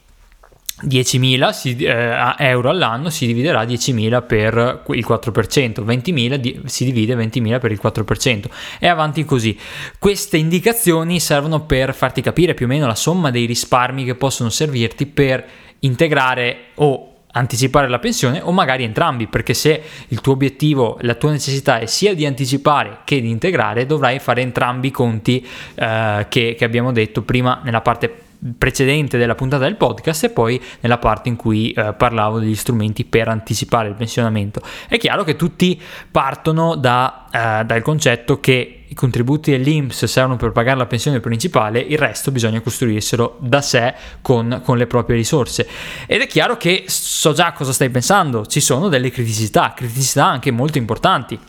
10.000 0.81 1.49
si, 1.51 1.75
eh, 1.77 2.35
euro 2.37 2.69
all'anno 2.69 3.09
si 3.09 3.25
dividerà 3.25 3.63
10.000 3.63 4.25
per 4.25 4.83
il 4.89 5.05
4%, 5.07 5.83
20.000 5.85 6.35
di, 6.35 6.61
si 6.65 6.83
divide 6.83 7.15
20.000 7.15 7.59
per 7.59 7.71
il 7.71 7.79
4% 7.81 8.45
e 8.79 8.87
avanti 8.87 9.23
così. 9.23 9.57
Queste 9.97 10.37
indicazioni 10.37 11.19
servono 11.19 11.61
per 11.61 11.93
farti 11.93 12.21
capire 12.21 12.53
più 12.53 12.65
o 12.65 12.69
meno 12.69 12.87
la 12.87 12.95
somma 12.95 13.31
dei 13.31 13.45
risparmi 13.45 14.03
che 14.03 14.15
possono 14.15 14.49
servirti 14.49 15.05
per 15.05 15.45
integrare 15.79 16.57
o 16.75 17.11
anticipare 17.31 17.87
la 17.87 17.99
pensione 17.99 18.41
o 18.41 18.51
magari 18.51 18.83
entrambi, 18.83 19.27
perché 19.27 19.53
se 19.53 19.81
il 20.09 20.21
tuo 20.21 20.33
obiettivo, 20.33 20.97
la 21.01 21.15
tua 21.15 21.31
necessità 21.31 21.79
è 21.79 21.85
sia 21.85 22.13
di 22.13 22.25
anticipare 22.25 22.99
che 23.03 23.21
di 23.21 23.29
integrare, 23.29 23.85
dovrai 23.85 24.19
fare 24.19 24.41
entrambi 24.41 24.87
i 24.87 24.91
conti 24.91 25.45
eh, 25.75 26.25
che, 26.29 26.55
che 26.57 26.65
abbiamo 26.65 26.91
detto 26.91 27.21
prima 27.21 27.61
nella 27.63 27.81
parte 27.81 28.23
precedente 28.57 29.17
della 29.17 29.35
puntata 29.35 29.63
del 29.63 29.75
podcast 29.75 30.25
e 30.25 30.29
poi 30.29 30.61
nella 30.81 30.97
parte 30.97 31.29
in 31.29 31.35
cui 31.35 31.71
eh, 31.71 31.93
parlavo 31.93 32.39
degli 32.39 32.55
strumenti 32.55 33.05
per 33.05 33.27
anticipare 33.27 33.87
il 33.87 33.95
pensionamento. 33.95 34.61
È 34.87 34.97
chiaro 34.97 35.23
che 35.23 35.35
tutti 35.35 35.81
partono 36.11 36.75
da, 36.75 37.25
eh, 37.31 37.65
dal 37.65 37.81
concetto 37.81 38.39
che 38.39 38.85
i 38.87 38.93
contributi 38.93 39.51
dell'INPS 39.51 40.05
servono 40.05 40.37
per 40.37 40.51
pagare 40.51 40.77
la 40.77 40.85
pensione 40.85 41.19
principale, 41.19 41.79
il 41.79 41.97
resto 41.97 42.31
bisogna 42.31 42.61
costruirselo 42.61 43.37
da 43.39 43.61
sé 43.61 43.93
con, 44.21 44.61
con 44.63 44.77
le 44.77 44.85
proprie 44.85 45.15
risorse. 45.15 45.67
Ed 46.05 46.21
è 46.21 46.27
chiaro 46.27 46.57
che 46.57 46.83
so 46.87 47.33
già 47.33 47.51
cosa 47.53 47.73
stai 47.73 47.89
pensando, 47.89 48.45
ci 48.45 48.59
sono 48.59 48.87
delle 48.87 49.09
criticità, 49.09 49.73
criticità 49.75 50.25
anche 50.25 50.51
molto 50.51 50.77
importanti. 50.77 51.39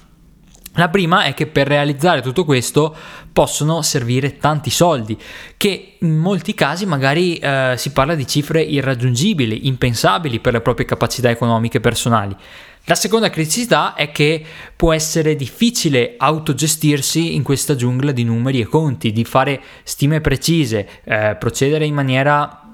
La 0.78 0.88
prima 0.88 1.24
è 1.24 1.34
che 1.34 1.46
per 1.46 1.66
realizzare 1.66 2.20
tutto 2.20 2.44
questo 2.44 2.94
possono 3.36 3.82
servire 3.82 4.38
tanti 4.38 4.70
soldi, 4.70 5.14
che 5.58 5.96
in 5.98 6.16
molti 6.16 6.54
casi 6.54 6.86
magari 6.86 7.36
eh, 7.36 7.74
si 7.76 7.90
parla 7.90 8.14
di 8.14 8.26
cifre 8.26 8.62
irraggiungibili, 8.62 9.66
impensabili 9.66 10.40
per 10.40 10.54
le 10.54 10.62
proprie 10.62 10.86
capacità 10.86 11.28
economiche 11.28 11.78
personali. 11.78 12.34
La 12.86 12.94
seconda 12.94 13.28
criticità 13.28 13.92
è 13.92 14.10
che 14.10 14.42
può 14.74 14.94
essere 14.94 15.36
difficile 15.36 16.14
autogestirsi 16.16 17.34
in 17.34 17.42
questa 17.42 17.74
giungla 17.76 18.12
di 18.12 18.24
numeri 18.24 18.60
e 18.60 18.64
conti, 18.64 19.12
di 19.12 19.24
fare 19.26 19.60
stime 19.82 20.22
precise, 20.22 20.88
eh, 21.04 21.36
procedere 21.38 21.84
in 21.84 21.92
maniera 21.92 22.65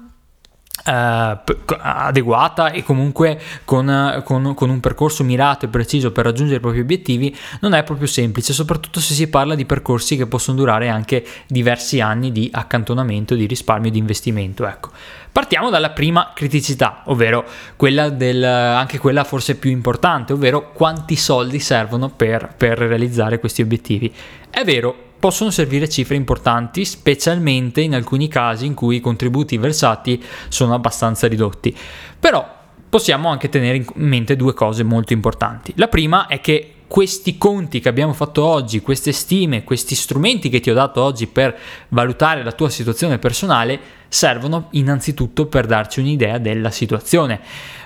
Uh, 0.85 1.39
adeguata 1.79 2.71
e 2.71 2.83
comunque 2.83 3.39
con, 3.63 4.21
con, 4.25 4.53
con, 4.53 4.69
un 4.69 4.79
percorso 4.81 5.23
mirato 5.23 5.63
e 5.63 5.69
preciso 5.69 6.11
per 6.11 6.25
raggiungere 6.25 6.57
i 6.57 6.59
propri 6.59 6.81
obiettivi 6.81 7.33
non 7.61 7.73
è 7.73 7.83
proprio 7.83 8.05
semplice, 8.05 8.51
soprattutto 8.51 8.99
se 8.99 9.13
si 9.13 9.29
parla 9.29 9.55
di 9.55 9.65
percorsi 9.65 10.17
che 10.17 10.25
possono 10.25 10.57
durare 10.57 10.89
anche 10.89 11.25
diversi 11.47 12.01
anni 12.01 12.33
di 12.33 12.49
accantonamento, 12.51 13.33
di 13.33 13.45
risparmio 13.45 13.91
di 13.91 13.97
investimento. 13.97 14.67
Ecco. 14.67 14.89
Partiamo 15.31 15.69
dalla 15.69 15.91
prima 15.91 16.31
criticità, 16.35 17.01
ovvero 17.05 17.43
quella 17.75 18.09
del, 18.09 18.43
anche 18.43 18.99
quella 18.99 19.23
forse 19.23 19.55
più 19.55 19.71
importante, 19.71 20.33
ovvero 20.33 20.71
quanti 20.73 21.15
soldi 21.15 21.59
servono 21.59 22.09
per, 22.09 22.53
per 22.55 22.77
realizzare 22.77 23.39
questi 23.39 23.61
obiettivi. 23.61 24.13
È 24.49 24.63
vero, 24.63 25.12
possono 25.23 25.51
servire 25.51 25.87
cifre 25.87 26.17
importanti, 26.17 26.83
specialmente 26.83 27.79
in 27.79 27.95
alcuni 27.95 28.27
casi 28.27 28.65
in 28.65 28.73
cui 28.73 28.97
i 28.97 28.99
contributi 28.99 29.55
versati 29.55 30.21
sono 30.49 30.73
abbastanza 30.73 31.29
ridotti. 31.29 31.73
Però 32.19 32.45
possiamo 32.89 33.29
anche 33.29 33.47
tenere 33.47 33.77
in 33.77 33.85
mente 33.93 34.35
due 34.35 34.53
cose 34.53 34.83
molto 34.83 35.13
importanti. 35.13 35.71
La 35.77 35.87
prima 35.87 36.27
è 36.27 36.41
che 36.41 36.73
questi 36.87 37.37
conti 37.37 37.79
che 37.79 37.87
abbiamo 37.87 38.11
fatto 38.11 38.43
oggi, 38.43 38.81
queste 38.81 39.13
stime, 39.13 39.63
questi 39.63 39.95
strumenti 39.95 40.49
che 40.49 40.59
ti 40.59 40.69
ho 40.69 40.73
dato 40.73 41.01
oggi 41.01 41.27
per 41.27 41.57
valutare 41.87 42.43
la 42.43 42.51
tua 42.51 42.69
situazione 42.69 43.17
personale 43.17 43.79
servono 44.09 44.67
innanzitutto 44.71 45.45
per 45.45 45.67
darci 45.67 46.01
un'idea 46.01 46.37
della 46.37 46.69
situazione. 46.69 47.39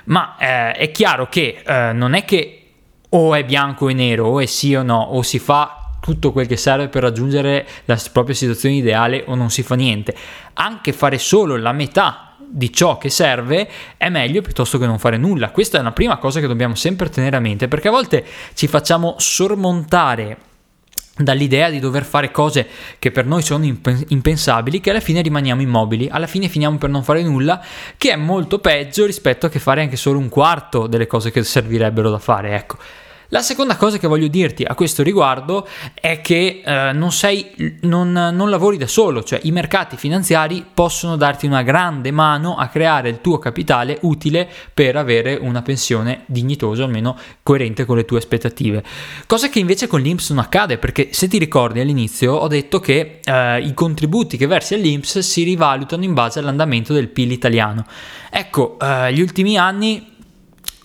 Ma 0.06 0.38
eh, 0.40 0.72
è 0.72 0.90
chiaro 0.90 1.30
che 1.30 1.62
eh, 1.64 1.92
non 1.94 2.16
è 2.16 2.26
che 2.26 2.64
o 3.10 3.36
è 3.36 3.46
bianco 3.46 3.90
e 3.90 3.94
nero, 3.94 4.26
o 4.26 4.40
è 4.40 4.48
sì 4.48 4.74
o 4.74 4.82
no, 4.82 5.00
o 5.00 5.22
si 5.22 5.38
fa 5.38 5.77
tutto 6.00 6.32
quel 6.32 6.48
che 6.48 6.58
serve 6.58 6.88
per 6.88 7.04
raggiungere 7.04 7.68
la 7.86 8.00
propria 8.12 8.36
situazione 8.36 8.76
ideale 8.76 9.24
o 9.28 9.36
non 9.36 9.50
si 9.50 9.64
fa 9.64 9.76
niente. 9.76 10.16
Anche 10.54 10.94
fare 10.94 11.18
solo 11.18 11.56
la 11.58 11.72
metà 11.72 12.36
di 12.50 12.72
ciò 12.72 12.98
che 12.98 13.10
serve 13.10 13.70
è 13.98 14.10
meglio 14.10 14.42
piuttosto 14.42 14.78
che 14.78 14.86
non 14.86 15.00
fare 15.00 15.18
nulla. 15.18 15.52
Questa 15.52 15.78
è 15.78 15.82
una 15.82 15.92
prima 15.92 16.18
cosa 16.18 16.40
che 16.40 16.48
dobbiamo 16.48 16.76
sempre 16.76 17.10
tenere 17.10 17.36
a 17.36 17.42
mente 17.42 17.68
perché 17.68 17.90
a 17.90 17.92
volte 17.92 18.26
ci 18.54 18.68
facciamo 18.68 19.16
sormontare 19.18 20.38
dall'idea 21.18 21.70
di 21.70 21.80
dover 21.80 22.06
fare 22.06 22.32
cose 22.32 22.68
che 23.00 23.12
per 23.12 23.26
noi 23.26 23.42
sono 23.42 23.66
impensabili 23.66 24.80
che 24.80 24.92
alla 24.92 25.00
fine 25.00 25.22
rimaniamo 25.22 25.62
immobili, 25.62 26.08
alla 26.10 26.28
fine 26.28 26.48
finiamo 26.48 26.78
per 26.78 26.90
non 26.90 27.04
fare 27.04 27.24
nulla, 27.24 27.64
che 27.98 28.12
è 28.12 28.16
molto 28.16 28.60
peggio 28.60 29.06
rispetto 29.06 29.48
a 29.48 29.50
che 29.50 29.60
fare 29.60 29.82
anche 29.82 29.96
solo 29.96 30.20
un 30.20 30.30
quarto 30.30 30.88
delle 30.88 31.08
cose 31.08 31.32
che 31.32 31.44
servirebbero 31.44 32.10
da 32.10 32.20
fare, 32.20 32.56
ecco. 32.56 32.78
La 33.30 33.42
seconda 33.42 33.76
cosa 33.76 33.98
che 33.98 34.08
voglio 34.08 34.28
dirti 34.28 34.64
a 34.64 34.74
questo 34.74 35.04
riguardo 35.04 35.68
è 35.94 36.22
che 36.22 36.62
eh, 36.64 36.94
non, 36.94 37.12
sei, 37.12 37.78
non, 37.82 38.14
non, 38.14 38.50
lavori 38.50 38.78
da 38.78 38.88
solo, 38.88 39.22
cioè 39.22 39.42
i 39.44 39.52
mercati 39.52 39.98
finanziari 39.98 40.66
possono 40.74 41.18
darti 41.18 41.46
una 41.46 41.62
grande 41.62 42.12
mano 42.12 42.56
a 42.56 42.68
creare 42.68 43.10
il 43.10 43.20
tuo 43.20 43.38
capitale 43.38 43.98
utile 44.04 44.50
per 44.74 44.96
avere 44.96 45.36
una 45.36 45.62
pensione 45.62 46.24
dignitosa, 46.28 46.86
almeno 46.86 47.18
coerente 47.44 47.84
con 47.84 47.98
le 47.98 48.06
tue 48.06 48.20
aspettative. 48.20 48.82
Cosa 49.26 49.50
che 49.50 49.60
invece 49.60 49.88
con 49.88 50.00
l'INPS 50.00 50.30
non 50.30 50.40
accade, 50.40 50.78
perché 50.78 51.10
se 51.12 51.28
ti 51.28 51.38
ricordi 51.38 51.82
all'inizio 51.82 52.34
ho 52.34 52.48
detto 52.48 52.80
che 52.80 53.20
eh, 53.22 53.60
i 53.60 53.74
contributi 53.74 54.38
che 54.38 54.48
versi 54.48 54.74
all'INPS 54.74 55.20
si 55.20 55.44
rivalutano 55.44 56.06
in 56.06 56.14
base 56.14 56.40
all'andamento 56.40 56.94
del 56.94 57.10
PIL 57.10 57.32
italiano. 57.32 57.86
Ecco, 58.32 58.78
eh, 58.80 59.12
gli 59.12 59.20
ultimi 59.20 59.58
anni 59.58 60.16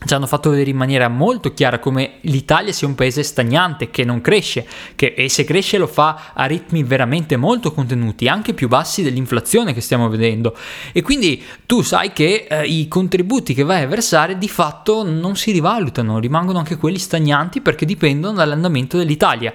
ci 0.05 0.15
hanno 0.15 0.27
fatto 0.27 0.51
vedere 0.51 0.71
in 0.71 0.77
maniera 0.77 1.09
molto 1.09 1.53
chiara 1.53 1.79
come 1.79 2.15
l'Italia 2.23 2.73
sia 2.73 2.87
un 2.87 2.95
paese 2.95 3.23
stagnante, 3.23 3.91
che 3.91 4.05
non 4.05 4.21
cresce, 4.21 4.67
che, 4.95 5.15
e 5.17 5.29
se 5.29 5.45
cresce 5.45 5.79
lo 5.79 5.87
fa 5.87 6.33
a 6.35 6.45
ritmi 6.47 6.83
veramente 6.83 7.37
molto 7.37 7.73
contenuti, 7.73 8.29
anche 8.29 8.55
più 8.55 8.69
bassi 8.69 9.03
dell'inflazione 9.03 9.73
che 9.73 9.81
stiamo 9.81 10.09
vedendo. 10.09 10.57
E 10.93 11.03
quindi 11.03 11.43
tu 11.67 11.83
sai 11.83 12.13
che 12.13 12.47
eh, 12.49 12.65
i 12.65 12.89
contributi 12.89 13.55
che 13.55 13.63
vai 13.63 13.83
a 13.83 13.87
versare 13.87 14.39
di 14.39 14.49
fatto 14.49 15.03
non 15.03 15.37
si 15.37 15.53
rivalutano, 15.53 16.19
rimangono 16.19 16.59
anche 16.59 16.77
quelli 16.77 16.99
stagnanti 16.99 17.61
perché 17.61 17.87
dipendono 17.87 18.35
dall'andamento 18.35 18.97
dell'Italia. 18.97 19.53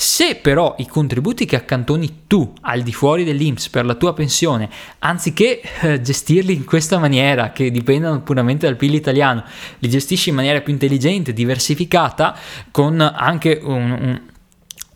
Se 0.00 0.36
però 0.36 0.76
i 0.78 0.86
contributi 0.86 1.44
che 1.44 1.56
accantoni 1.56 2.22
tu 2.28 2.52
al 2.60 2.82
di 2.82 2.92
fuori 2.92 3.24
dell'INPS 3.24 3.68
per 3.68 3.84
la 3.84 3.96
tua 3.96 4.14
pensione, 4.14 4.70
anziché 5.00 5.60
eh, 5.80 6.00
gestirli 6.00 6.54
in 6.54 6.64
questa 6.64 7.00
maniera, 7.00 7.50
che 7.50 7.72
dipendono 7.72 8.20
puramente 8.20 8.66
dal 8.66 8.76
PIL 8.76 8.94
italiano, 8.94 9.42
li 9.80 9.88
gestisci 9.88 10.28
in 10.28 10.36
maniera 10.36 10.60
più 10.60 10.72
intelligente, 10.72 11.32
diversificata, 11.32 12.36
con 12.70 13.00
anche 13.00 13.58
un, 13.60 13.90
un 13.90 14.20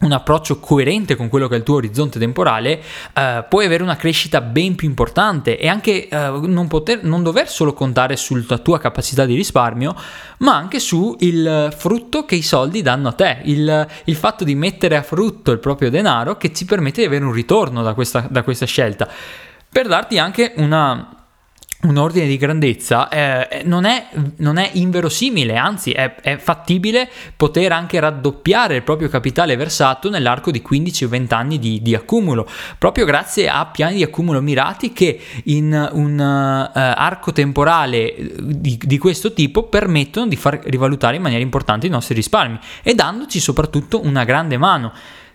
un 0.02 0.12
approccio 0.12 0.58
coerente 0.60 1.16
con 1.16 1.28
quello 1.28 1.48
che 1.48 1.54
è 1.54 1.58
il 1.58 1.64
tuo 1.64 1.76
orizzonte 1.76 2.18
temporale, 2.18 2.82
eh, 3.12 3.44
puoi 3.48 3.64
avere 3.64 3.82
una 3.82 3.96
crescita 3.96 4.40
ben 4.40 4.74
più 4.74 4.88
importante 4.88 5.58
e 5.58 5.68
anche 5.68 6.08
eh, 6.08 6.16
non, 6.18 6.68
poter, 6.68 7.04
non 7.04 7.22
dover 7.22 7.48
solo 7.48 7.72
contare 7.72 8.16
sulla 8.16 8.58
tua 8.58 8.78
capacità 8.78 9.24
di 9.24 9.34
risparmio, 9.34 9.94
ma 10.38 10.56
anche 10.56 10.78
sul 10.78 11.74
frutto 11.76 12.24
che 12.24 12.34
i 12.34 12.42
soldi 12.42 12.82
danno 12.82 13.08
a 13.08 13.12
te, 13.12 13.38
il, 13.44 13.86
il, 14.04 14.16
fatto 14.16 14.44
di 14.44 14.54
mettere 14.54 14.96
a 14.96 15.02
frutto 15.02 15.50
il 15.50 15.58
proprio 15.58 15.90
denaro 15.90 16.36
che 16.36 16.52
ci 16.52 16.64
permette 16.64 17.00
di 17.00 17.06
avere 17.06 17.24
un 17.24 17.32
ritorno 17.32 17.82
da 17.82 17.94
questa, 17.94 18.26
da 18.28 18.42
questa 18.42 18.66
scelta. 18.66 19.08
Per 19.68 19.86
darti 19.86 20.18
anche 20.18 20.52
una, 20.56 21.21
un 21.82 21.96
ordine 21.96 22.26
di 22.26 22.36
grandezza 22.36 23.08
eh, 23.08 23.62
non, 23.64 23.84
è, 23.84 24.06
non, 24.36 24.56
è, 24.56 24.70
inverosimile, 24.74 25.56
anzi 25.56 25.90
è, 25.90 26.14
è, 26.16 26.36
fattibile 26.36 27.08
poter 27.36 27.72
anche 27.72 27.98
raddoppiare 27.98 28.76
il 28.76 28.82
proprio 28.82 29.08
capitale 29.08 29.56
versato 29.56 30.08
nell'arco 30.08 30.52
di 30.52 30.62
15 30.62 31.04
o 31.04 31.08
20 31.08 31.34
anni 31.34 31.58
di, 31.58 31.82
di 31.82 31.94
accumulo, 31.94 32.48
proprio 32.78 33.04
grazie 33.04 33.48
a 33.48 33.66
piani 33.66 33.96
di 33.96 34.02
accumulo 34.04 34.40
mirati 34.40 34.92
che 34.92 35.20
in 35.44 35.90
un 35.92 36.18
uh, 36.18 36.70
arco 36.72 37.32
temporale 37.32 38.14
di, 38.40 38.78
di, 38.80 38.98
questo 38.98 39.32
tipo 39.32 39.64
permettono 39.64 40.28
di 40.28 40.36
far 40.36 40.60
rivalutare 40.64 41.16
in 41.16 41.22
maniera 41.22 41.42
importante 41.42 41.86
i 41.86 41.90
nostri 41.90 42.14
risparmi 42.14 42.58
e 42.82 42.94
dandoci 42.94 43.40
soprattutto 43.40 44.04
una 44.04 44.22
grande 44.24 44.56
mano. 44.56 44.92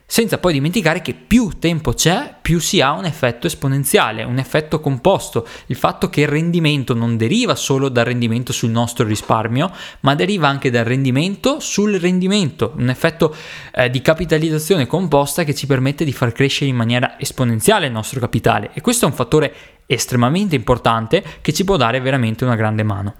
Senza 0.10 0.38
poi 0.38 0.54
dimenticare 0.54 1.02
che 1.02 1.14
più 1.14 1.60
tempo 1.60 1.92
c'è, 1.92 2.34
più 2.42 2.60
si 2.60 2.80
ha 2.80 2.94
un 2.94 3.04
effetto 3.04 3.46
esponenziale, 3.46 4.24
un 4.24 4.38
effetto 4.38 4.80
composto, 4.80 5.46
il 5.66 5.76
fatto 5.76 6.10
che 6.10 6.22
il 6.22 6.30
rendimento 6.30 6.94
non 6.94 7.18
deriva 7.18 7.56
solo 7.56 7.90
dal 7.90 8.06
rendimento 8.06 8.54
sul 8.54 8.70
nostro 8.70 9.06
risparmio, 9.06 9.70
ma 10.00 10.16
deriva 10.16 10.48
anche 10.48 10.72
dal 10.72 10.86
rendimento 10.86 11.60
sul 11.60 12.00
rendimento, 12.00 12.72
un 12.78 12.90
effetto 12.90 13.36
eh, 13.74 13.90
di 13.90 14.02
capitalizzazione 14.02 14.88
composta 14.88 15.44
che 15.44 15.54
ci 15.54 15.68
permette 15.68 16.06
di 16.06 16.14
far 16.14 16.32
crescere 16.32 16.70
in 16.70 16.78
maniera 16.78 17.20
esponenziale 17.20 17.88
il 17.88 17.92
nostro 17.92 18.22
capitale. 18.22 18.70
E 18.74 18.80
questo 18.80 19.04
è 19.06 19.10
un 19.10 19.14
fattore 19.14 19.54
estremamente 19.88 20.56
importante 20.56 21.22
che 21.42 21.52
ci 21.52 21.66
può 21.66 21.76
dare 21.76 22.00
veramente 22.00 22.46
una 22.46 22.56
grande 22.56 22.84
mano. 22.84 23.14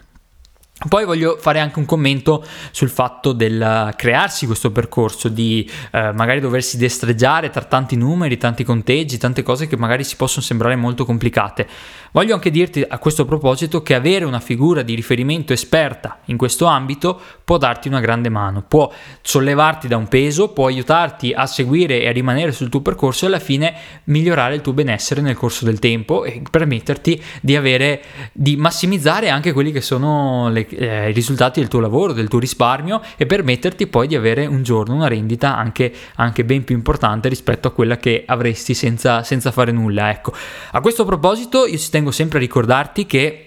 Poi 0.88 1.06
voglio 1.06 1.38
fare 1.40 1.60
anche 1.60 1.80
un 1.80 1.86
commento 1.86 2.46
sul 2.70 2.90
fatto 2.90 3.32
del 3.32 3.94
crearsi 3.96 4.46
questo 4.46 4.72
percorso, 4.72 5.28
di 5.28 5.68
eh, 5.92 6.12
magari 6.14 6.40
doversi 6.40 6.78
destreggiare 6.78 7.50
tra 7.50 7.64
tanti 7.64 7.96
numeri, 7.96 8.38
tanti 8.38 8.64
conteggi, 8.64 9.18
tante 9.18 9.42
cose 9.42 9.66
che 9.66 9.76
magari 9.76 10.04
si 10.04 10.16
possono 10.16 10.46
sembrare 10.46 10.76
molto 10.76 11.04
complicate. 11.04 11.68
Voglio 12.12 12.36
anche 12.36 12.52
dirti 12.52 12.86
a 12.88 13.00
questo 13.00 13.26
proposito 13.26 13.82
che 13.82 13.96
avere 13.96 14.24
una 14.24 14.40
figura 14.40 14.84
di 14.84 14.94
riferimento 14.94 15.52
esperta 15.52 16.20
in 16.26 16.38
questo 16.38 16.66
ambito 16.66 17.20
può 17.44 17.58
darti 17.58 17.88
una 17.88 18.00
grande 18.00 18.30
mano, 18.30 18.62
può 18.62 18.92
sollevarti 19.22 19.88
da 19.88 19.98
un 19.98 20.08
peso, 20.08 20.50
può 20.50 20.68
aiutarti 20.68 21.34
a 21.34 21.48
seguire 21.48 22.02
e 22.02 22.08
a 22.08 22.12
rimanere 22.12 22.52
sul 22.52 22.70
tuo 22.70 22.82
percorso 22.82 23.26
e 23.26 23.28
alla 23.30 23.40
fine 23.40 23.74
migliorare 24.06 24.54
il 24.54 24.62
tuo 24.62 24.74
benessere 24.74 25.22
nel 25.22 25.36
corso 25.36 25.66
del 25.66 25.80
tempo 25.80 26.24
e 26.24 26.44
permetterti 26.50 27.22
di 27.42 27.56
avere, 27.56 28.02
di 28.32 28.56
massimizzare 28.58 29.30
anche 29.30 29.54
quelli 29.54 29.72
che 29.72 29.82
sono 29.82 30.50
le 30.50 30.66
eh, 30.70 31.10
i 31.10 31.14
risultati 31.14 31.60
del 31.60 31.70
tuo 31.70 31.80
lavoro, 31.80 32.14
del 32.14 32.28
tuo 32.28 32.40
risparmio 32.40 33.02
e 33.16 33.26
permetterti 33.26 33.88
poi 33.88 34.08
di 34.08 34.16
avere 34.16 34.46
un 34.46 34.64
giorno 34.64 34.96
una 34.96 35.08
rendita 35.08 35.56
anche, 35.56 35.94
anche 36.16 36.44
ben 36.46 36.64
più 36.64 36.76
importante 36.76 37.30
rispetto 37.30 37.68
a 37.68 37.72
quella 37.72 37.98
che 37.98 38.24
avresti 38.26 38.74
senza, 38.74 39.24
senza 39.24 39.52
fare 39.52 39.72
nulla. 39.72 40.10
Ecco. 40.10 40.34
A 40.72 40.82
questo 40.82 41.06
proposito 41.06 41.66
io 41.66 41.78
ci 41.78 41.90
tengo 41.90 42.12
sempre 42.12 42.38
a 42.38 42.42
ricordarti 42.42 43.06
che 43.06 43.47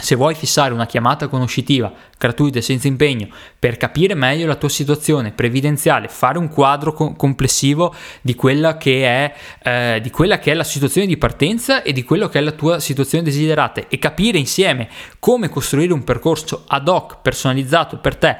se 0.00 0.14
vuoi 0.14 0.34
fissare 0.34 0.72
una 0.72 0.86
chiamata 0.86 1.28
conoscitiva 1.28 1.92
gratuita 2.16 2.58
e 2.58 2.62
senza 2.62 2.88
impegno 2.88 3.28
per 3.58 3.76
capire 3.76 4.14
meglio 4.14 4.46
la 4.46 4.54
tua 4.54 4.68
situazione 4.68 5.32
previdenziale, 5.32 6.08
fare 6.08 6.38
un 6.38 6.48
quadro 6.48 6.92
co- 6.92 7.14
complessivo 7.14 7.94
di 8.20 8.34
quella, 8.34 8.76
è, 8.78 9.34
eh, 9.62 10.00
di 10.02 10.10
quella 10.10 10.38
che 10.38 10.52
è 10.52 10.54
la 10.54 10.64
situazione 10.64 11.06
di 11.06 11.16
partenza 11.16 11.82
e 11.82 11.92
di 11.92 12.04
quello 12.04 12.28
che 12.28 12.38
è 12.38 12.42
la 12.42 12.52
tua 12.52 12.80
situazione 12.80 13.24
desiderata 13.24 13.82
e 13.88 13.98
capire 13.98 14.38
insieme 14.38 14.88
come 15.18 15.48
costruire 15.48 15.92
un 15.92 16.04
percorso 16.04 16.64
ad 16.66 16.88
hoc 16.88 17.18
personalizzato 17.20 17.98
per 17.98 18.16
te 18.16 18.36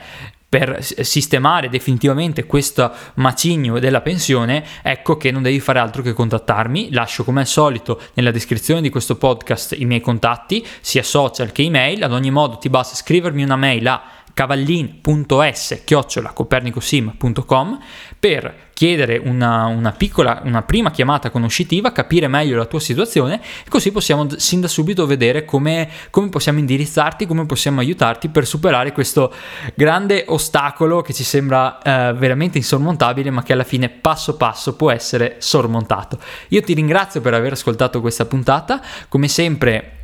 per 0.48 0.82
sistemare 0.82 1.68
definitivamente 1.68 2.46
questo 2.46 2.90
macigno 3.14 3.78
della 3.78 4.00
pensione, 4.00 4.64
ecco 4.82 5.18
che 5.18 5.30
non 5.30 5.42
devi 5.42 5.60
fare 5.60 5.78
altro 5.78 6.00
che 6.00 6.14
contattarmi. 6.14 6.90
Lascio 6.92 7.22
come 7.22 7.40
al 7.40 7.46
solito 7.46 8.00
nella 8.14 8.30
descrizione 8.30 8.80
di 8.80 8.88
questo 8.88 9.16
podcast 9.16 9.74
i 9.78 9.84
miei 9.84 10.00
contatti, 10.00 10.66
sia 10.80 11.02
social 11.02 11.52
che 11.52 11.62
email. 11.62 12.02
Ad 12.02 12.12
ogni 12.12 12.30
modo 12.30 12.56
ti 12.56 12.70
basta 12.70 12.94
scrivermi 12.94 13.42
una 13.42 13.56
mail 13.56 13.86
a 13.88 14.02
cavallin.s 14.38 15.82
chiocciolacopernicosim.com 15.84 17.78
per 18.18 18.66
chiedere 18.72 19.16
una, 19.16 19.66
una, 19.66 19.92
piccola, 19.92 20.40
una 20.44 20.62
prima 20.62 20.90
chiamata 20.90 21.30
conoscitiva, 21.30 21.92
capire 21.92 22.28
meglio 22.28 22.56
la 22.56 22.64
tua 22.64 22.80
situazione 22.80 23.40
e 23.64 23.68
così 23.68 23.90
possiamo 23.92 24.26
sin 24.36 24.60
da 24.60 24.68
subito 24.68 25.06
vedere 25.06 25.44
come, 25.44 25.88
come 26.10 26.28
possiamo 26.28 26.58
indirizzarti, 26.58 27.26
come 27.26 27.46
possiamo 27.46 27.80
aiutarti 27.80 28.28
per 28.28 28.46
superare 28.46 28.92
questo 28.92 29.32
grande 29.74 30.24
ostacolo 30.28 31.02
che 31.02 31.12
ci 31.12 31.24
sembra 31.24 31.78
eh, 31.80 32.12
veramente 32.14 32.58
insormontabile 32.58 33.30
ma 33.30 33.42
che 33.42 33.52
alla 33.52 33.64
fine 33.64 33.88
passo 33.88 34.36
passo 34.36 34.76
può 34.76 34.90
essere 34.90 35.36
sormontato. 35.38 36.18
Io 36.48 36.62
ti 36.62 36.74
ringrazio 36.74 37.20
per 37.20 37.34
aver 37.34 37.52
ascoltato 37.52 38.00
questa 38.00 38.26
puntata, 38.26 38.80
come 39.08 39.28
sempre 39.28 39.97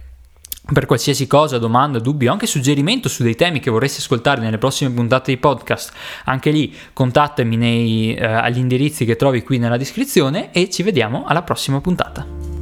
per 0.73 0.87
qualsiasi 0.87 1.27
cosa, 1.27 1.59
domanda, 1.59 1.99
dubbio, 1.99 2.33
anche 2.33 2.47
suggerimento 2.47 3.09
su 3.09 3.23
dei 3.23 3.35
temi 3.35 3.61
che 3.61 3.71
vorresti 3.71 4.01
ascoltare 4.01 4.41
nelle 4.41 4.59
prossime 4.59 4.91
puntate 4.91 5.33
di 5.33 5.39
podcast, 5.39 5.93
anche 6.25 6.51
lì 6.51 6.75
contattami 6.93 7.57
nei, 7.57 8.15
eh, 8.15 8.25
agli 8.25 8.59
indirizzi 8.59 9.05
che 9.05 9.17
trovi 9.17 9.43
qui 9.43 9.59
nella 9.59 9.77
descrizione 9.77 10.53
e 10.53 10.71
ci 10.71 10.83
vediamo 10.83 11.25
alla 11.27 11.43
prossima 11.43 11.81
puntata. 11.81 12.54